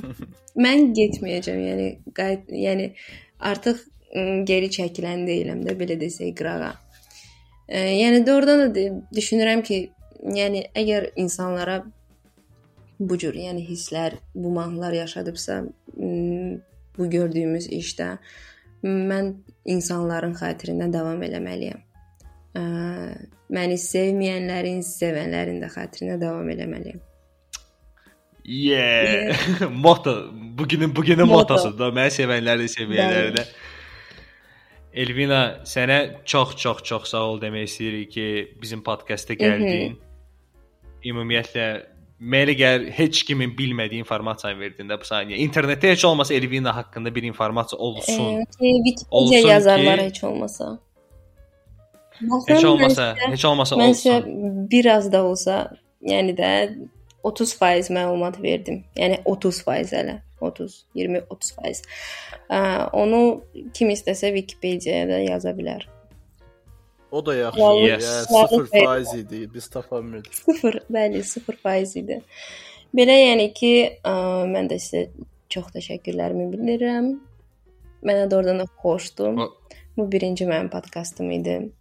mən 0.65 0.89
getməyəcəm, 0.97 1.59
yəni 1.69 1.89
qayıt, 2.15 2.49
yəni 2.51 2.89
artıq 3.39 3.83
geri 4.47 4.69
çəkilən 4.71 5.25
deyiləm 5.27 5.63
də 5.65 5.75
belə 5.79 5.97
desək 5.99 6.35
qırağa. 6.39 6.73
E, 7.67 7.79
yəni 7.79 8.25
doğrudan 8.27 8.75
da 8.75 8.85
düşünürəm 9.15 9.63
ki, 9.63 9.79
yəni 10.23 10.65
əgər 10.75 11.11
insanlara 11.19 11.83
bu 12.99 13.17
cür, 13.19 13.35
yəni 13.35 13.63
hisslər, 13.67 14.19
bu 14.35 14.51
mahnılar 14.55 14.93
yaşadıbsa, 14.93 15.63
bu 16.97 17.09
gördüyümüz 17.09 17.67
işdə 17.75 18.15
mən 18.85 19.33
insanların 19.65 20.35
xatirinə 20.37 20.91
davam 20.93 21.23
eləməliyəm. 21.25 21.81
Ə, 22.55 22.63
məni 23.55 23.77
sevməyənlərin, 23.81 24.79
sevənlərin 24.85 25.59
də 25.63 25.71
xatirinə 25.73 26.19
davam 26.21 26.47
eləməliyəm. 26.53 27.01
Yeah. 28.45 29.35
Moto. 29.71 30.29
Bugünün 30.33 30.95
bugünün 30.95 31.25
Moto. 31.25 31.55
motosu 31.55 31.73
da 31.79 31.89
məni 31.89 32.13
sevənlər 32.13 32.61
də 32.61 32.67
sevməyənlər 32.77 33.31
də. 33.39 33.45
Elvina, 34.95 35.41
sənə 35.67 36.23
çox 36.23 36.53
çox 36.55 36.83
çox 36.87 37.09
sağ 37.11 37.23
ol 37.31 37.41
demək 37.41 37.65
istəyirik 37.67 38.11
ki, 38.13 38.27
bizim 38.61 38.85
podkastə 38.85 39.35
gəldin. 39.35 39.97
Ümumiyyətlə 41.05 41.67
Mənə 42.15 42.53
gəlir 42.55 42.93
heç 42.95 43.25
kimin 43.27 43.51
bilmədiyi 43.57 43.99
informasiyanı 43.99 44.59
verdin 44.59 44.87
də 44.87 44.95
bu 45.01 45.03
saniyə. 45.03 45.35
İnternetdə 45.43 45.89
heç 45.91 46.05
olmasa 46.07 46.33
Elvina 46.33 46.71
haqqında 46.75 47.11
bir 47.15 47.23
informasiya 47.27 47.79
olsun. 47.79 48.39
E, 48.39 48.45
ki, 48.55 48.69
Wikipedia 48.85 49.51
yazarlar 49.51 49.99
ki- 49.99 50.05
heç 50.05 50.23
olmasa. 50.23 50.79
Heç 52.47 52.63
olmasa, 52.65 53.15
heç 53.29 53.45
olmasa 53.45 53.75
Mən 53.75 53.89
olsun. 53.89 54.69
biraz 54.71 55.11
da 55.11 55.23
olsa, 55.23 55.71
yəni 56.01 56.37
də 56.37 56.51
30% 57.23 57.91
məlumat 57.91 58.39
verdim. 58.43 58.83
Yəni 58.95 59.19
30% 59.25 59.91
hələ. 59.93 60.21
30, 60.41 60.85
20, 60.95 61.19
30%. 61.29 61.83
Ə, 62.49 62.89
onu 62.93 63.41
kim 63.73 63.89
istəsə 63.89 64.31
Wikipediyada 64.35 65.19
yaza 65.19 65.51
bilər. 65.51 65.83
O 67.11 67.25
da 67.25 67.35
yaxşı. 67.35 67.61
Vallahi- 67.61 67.87
Yes. 67.89 68.05
Yəni 68.31 68.47
0% 68.47 69.17
idi. 69.17 69.53
Biz 69.53 69.67
tapa 69.69 70.03
bilmirdik. 70.03 70.33
0, 70.33 70.79
bəli, 70.91 71.23
0% 71.23 71.95
idi. 71.99 72.21
Belə 72.95 73.15
yəni 73.27 73.53
ki, 73.53 73.99
ə, 74.03 74.13
mən 74.53 74.69
də 74.71 74.77
sizə 74.79 75.07
çox 75.49 75.65
təşəkkürlərimi 75.75 76.45
bildirirəm. 76.53 77.07
Mənə 78.03 78.31
doğrudan 78.31 78.59
da 78.59 78.65
xoşdur. 78.83 79.37
O- 79.37 79.53
Bu 79.97 80.11
birinci 80.11 80.45
mənim 80.45 80.69
podkastım 80.69 81.31
idi. 81.31 81.71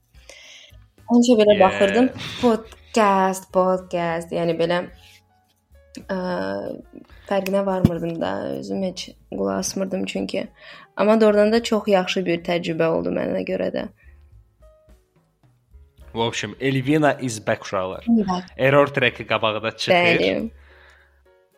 Öncə 1.14 1.35
belə 1.41 1.55
Yeah. 1.57 1.61
baxırdım. 1.70 2.09
Podcast, 2.43 3.53
podcast, 3.53 4.31
yəni 4.33 4.55
belə 4.59 4.87
ə, 6.09 6.18
fərqinə 7.29 7.66
varmırdım 7.66 8.20
da, 8.20 8.31
özüm 8.59 8.83
heç 8.83 9.11
qulaq 9.33 9.59
asmırdım 9.59 10.05
çünki. 10.05 10.47
Amma 10.97 11.20
doğrudan 11.20 11.53
da 11.53 11.62
çox 11.62 11.89
yaxşı 11.89 12.27
bir 12.27 12.43
təcrübə 12.45 12.87
oldu 12.87 13.09
mənə 13.11 13.43
görə 13.49 13.68
də. 13.75 13.89
В 16.13 16.20
общем, 16.22 16.55
Elvina 16.59 17.13
is 17.22 17.47
back 17.47 17.63
uşaqlar. 17.63 18.05
Bax, 18.07 18.43
Error 18.57 18.88
track-i 18.88 19.28
qabağda 19.28 19.78
çıxır. 19.78 19.93
Bəli. 19.93 20.49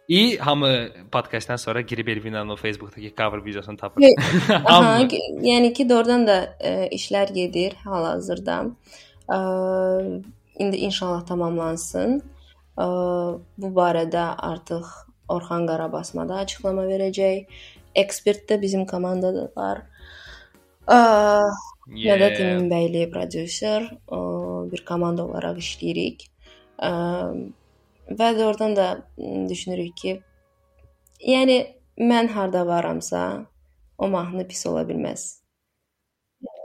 İ 0.07 0.38
hamı 0.38 0.88
podkastdan 1.12 1.55
sonra 1.55 1.82
girib 1.82 2.07
Elvinanın 2.07 2.49
o 2.49 2.55
Facebookdakı 2.55 3.16
cover 3.18 3.45
videosunu 3.45 3.78
tapır. 3.78 4.01
Yox, 4.01 4.49
Aha, 4.49 4.86
hamı. 4.86 5.03
ge- 5.03 5.41
yəni 5.41 5.74
ki, 5.74 5.89
doğrudan 5.89 6.28
da 6.28 6.57
ə, 6.59 6.89
işlər 6.91 7.34
gedir 7.34 7.74
hal-hazırda. 7.86 8.57
Ə, 9.30 10.22
indi 10.59 10.78
inşallah 10.78 11.26
tamamlansın. 11.26 12.22
Ə, 12.78 12.86
bu 13.57 13.68
barədə 13.68 14.36
artıq 14.38 14.86
Orxan 15.30 15.68
Qarabasma 15.68 16.28
da 16.30 16.36
açıqlama 16.43 16.84
verəcək. 16.91 17.45
Ekspert 17.95 18.49
də 18.51 18.62
bizim 18.62 18.86
komandada 18.86 19.51
var. 19.55 19.86
Ə, 20.88 20.99
Mədət 21.91 22.39
Yeah. 22.39 22.51
Eminbəyli 22.55 23.07
prodüser, 23.12 23.82
ə, 24.07 24.18
bir 24.73 24.85
komanda 24.89 25.25
olaraq 25.27 25.61
işləyirik. 25.62 26.27
Və 28.21 28.29
də 28.39 28.45
oradan 28.47 28.77
da 28.77 28.89
düşünürük 29.51 29.97
ki, 29.97 30.14
yəni 31.27 31.59
mən 31.99 32.29
harda 32.35 32.67
varamsa, 32.67 33.47
o 33.99 34.09
mahnı 34.09 34.47
pis 34.49 34.67
ola 34.67 34.85
bilməz. 34.89 35.27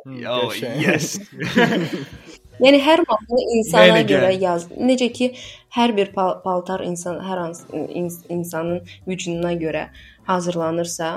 Yo, 0.06 0.38
Qəşəng. 0.50 0.82
yes. 0.82 1.18
Yəni 2.62 2.78
hər 2.84 3.02
mahnı 3.10 3.42
insana 3.56 3.94
Mənə 3.96 4.02
görə 4.10 4.32
yaz. 4.38 4.68
Necə 4.70 5.08
ki, 5.14 5.32
hər 5.74 5.96
bir 5.98 6.12
pal 6.14 6.36
paltar 6.44 6.84
insan 6.86 7.18
hər 7.26 7.40
hansı 7.42 7.86
ins 7.90 8.20
insanın 8.30 8.84
vücuduna 9.08 9.54
görə 9.62 9.88
hazırlanırsa, 10.28 11.10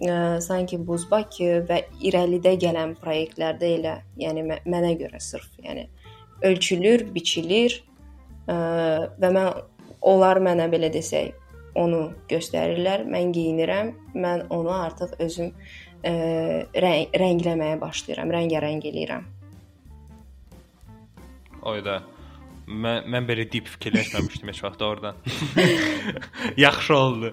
ə, 0.00 0.40
sanki 0.44 0.78
Buzbaki 0.78 1.50
və 1.68 1.82
irəlidə 2.04 2.54
gələn 2.60 2.96
layihələrdə 3.02 3.74
elə, 3.78 3.96
yəni 4.20 4.46
mə- 4.48 4.62
mənə 4.64 4.94
görə 5.00 5.20
sırf, 5.20 5.50
yəni 5.64 5.88
ölçülür, 6.48 7.06
biçilir 7.14 7.78
ə, 8.48 8.56
və 9.20 9.32
mən 9.36 9.52
onlar 10.02 10.40
mənə 10.42 10.68
belə 10.72 10.90
desək, 10.92 11.34
onu 11.78 12.10
göstərirlər. 12.30 13.06
Mən 13.08 13.32
geyinirəm, 13.32 13.92
mən 14.18 14.46
onu 14.52 14.72
artıq 14.74 15.14
özüm 15.22 15.52
ə, 16.04 16.12
rəng 16.84 17.14
rəngləməyə 17.22 17.78
başlayıram, 17.80 18.32
rəngarəng 18.36 18.82
eləyirəm. 18.90 19.28
Oyda. 21.62 22.00
Mən 22.66 23.08
mən 23.10 23.26
belə 23.26 23.44
dip 23.50 23.66
fikirləşməmişdim 23.68 24.50
heç 24.52 24.60
vaxt 24.64 24.82
oradan. 24.86 25.16
Yaxşı 26.56 26.94
oldu. 26.94 27.32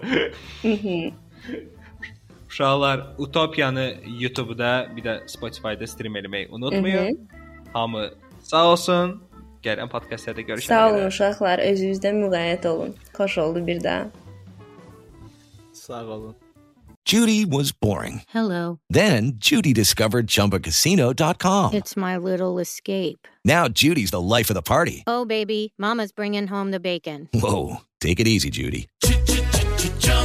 Uşaqlar, 2.50 3.16
Utopiyanı 3.18 3.94
YouTube-da, 4.20 4.88
bir 4.96 5.04
də 5.04 5.28
Spotify-da 5.28 5.88
stream 5.88 6.16
eləməyi 6.16 6.50
unutmayın. 6.50 7.30
Hamı 7.74 8.10
sağ 8.44 8.66
olsun. 8.72 9.22
Gələn 9.64 9.90
podkastlarda 9.90 10.42
görüşərik. 10.42 10.72
Sağ 10.72 10.90
olun 10.90 11.08
uşaqlar, 11.12 11.60
özünüzdən 11.60 12.22
müğəyyət 12.24 12.68
olun. 12.68 12.96
Xoş 13.14 13.38
oldu 13.38 13.68
bir 13.68 13.84
daha. 13.84 14.08
Sağ 15.74 16.06
olun. 16.06 16.36
Judy 17.06 17.44
was 17.44 17.72
boring. 17.84 18.22
Hello. 18.28 18.78
Then 18.94 19.38
Judy 19.42 19.76
discovered 19.76 20.28
ChumbaCasino.com. 20.28 21.74
It's 21.74 21.98
my 21.98 22.18
little 22.18 22.62
escape. 22.62 23.28
Now 23.46 23.68
Judy's 23.68 24.12
the 24.12 24.22
life 24.22 24.50
of 24.52 24.56
the 24.56 24.62
party. 24.62 25.04
Oh, 25.08 25.26
baby, 25.26 25.72
Mama's 25.78 26.12
bringing 26.12 26.48
home 26.48 26.72
the 26.72 26.80
bacon. 26.80 27.28
Whoa, 27.34 27.78
take 28.00 28.20
it 28.20 28.28
easy, 28.28 28.50
Judy. 28.50 28.88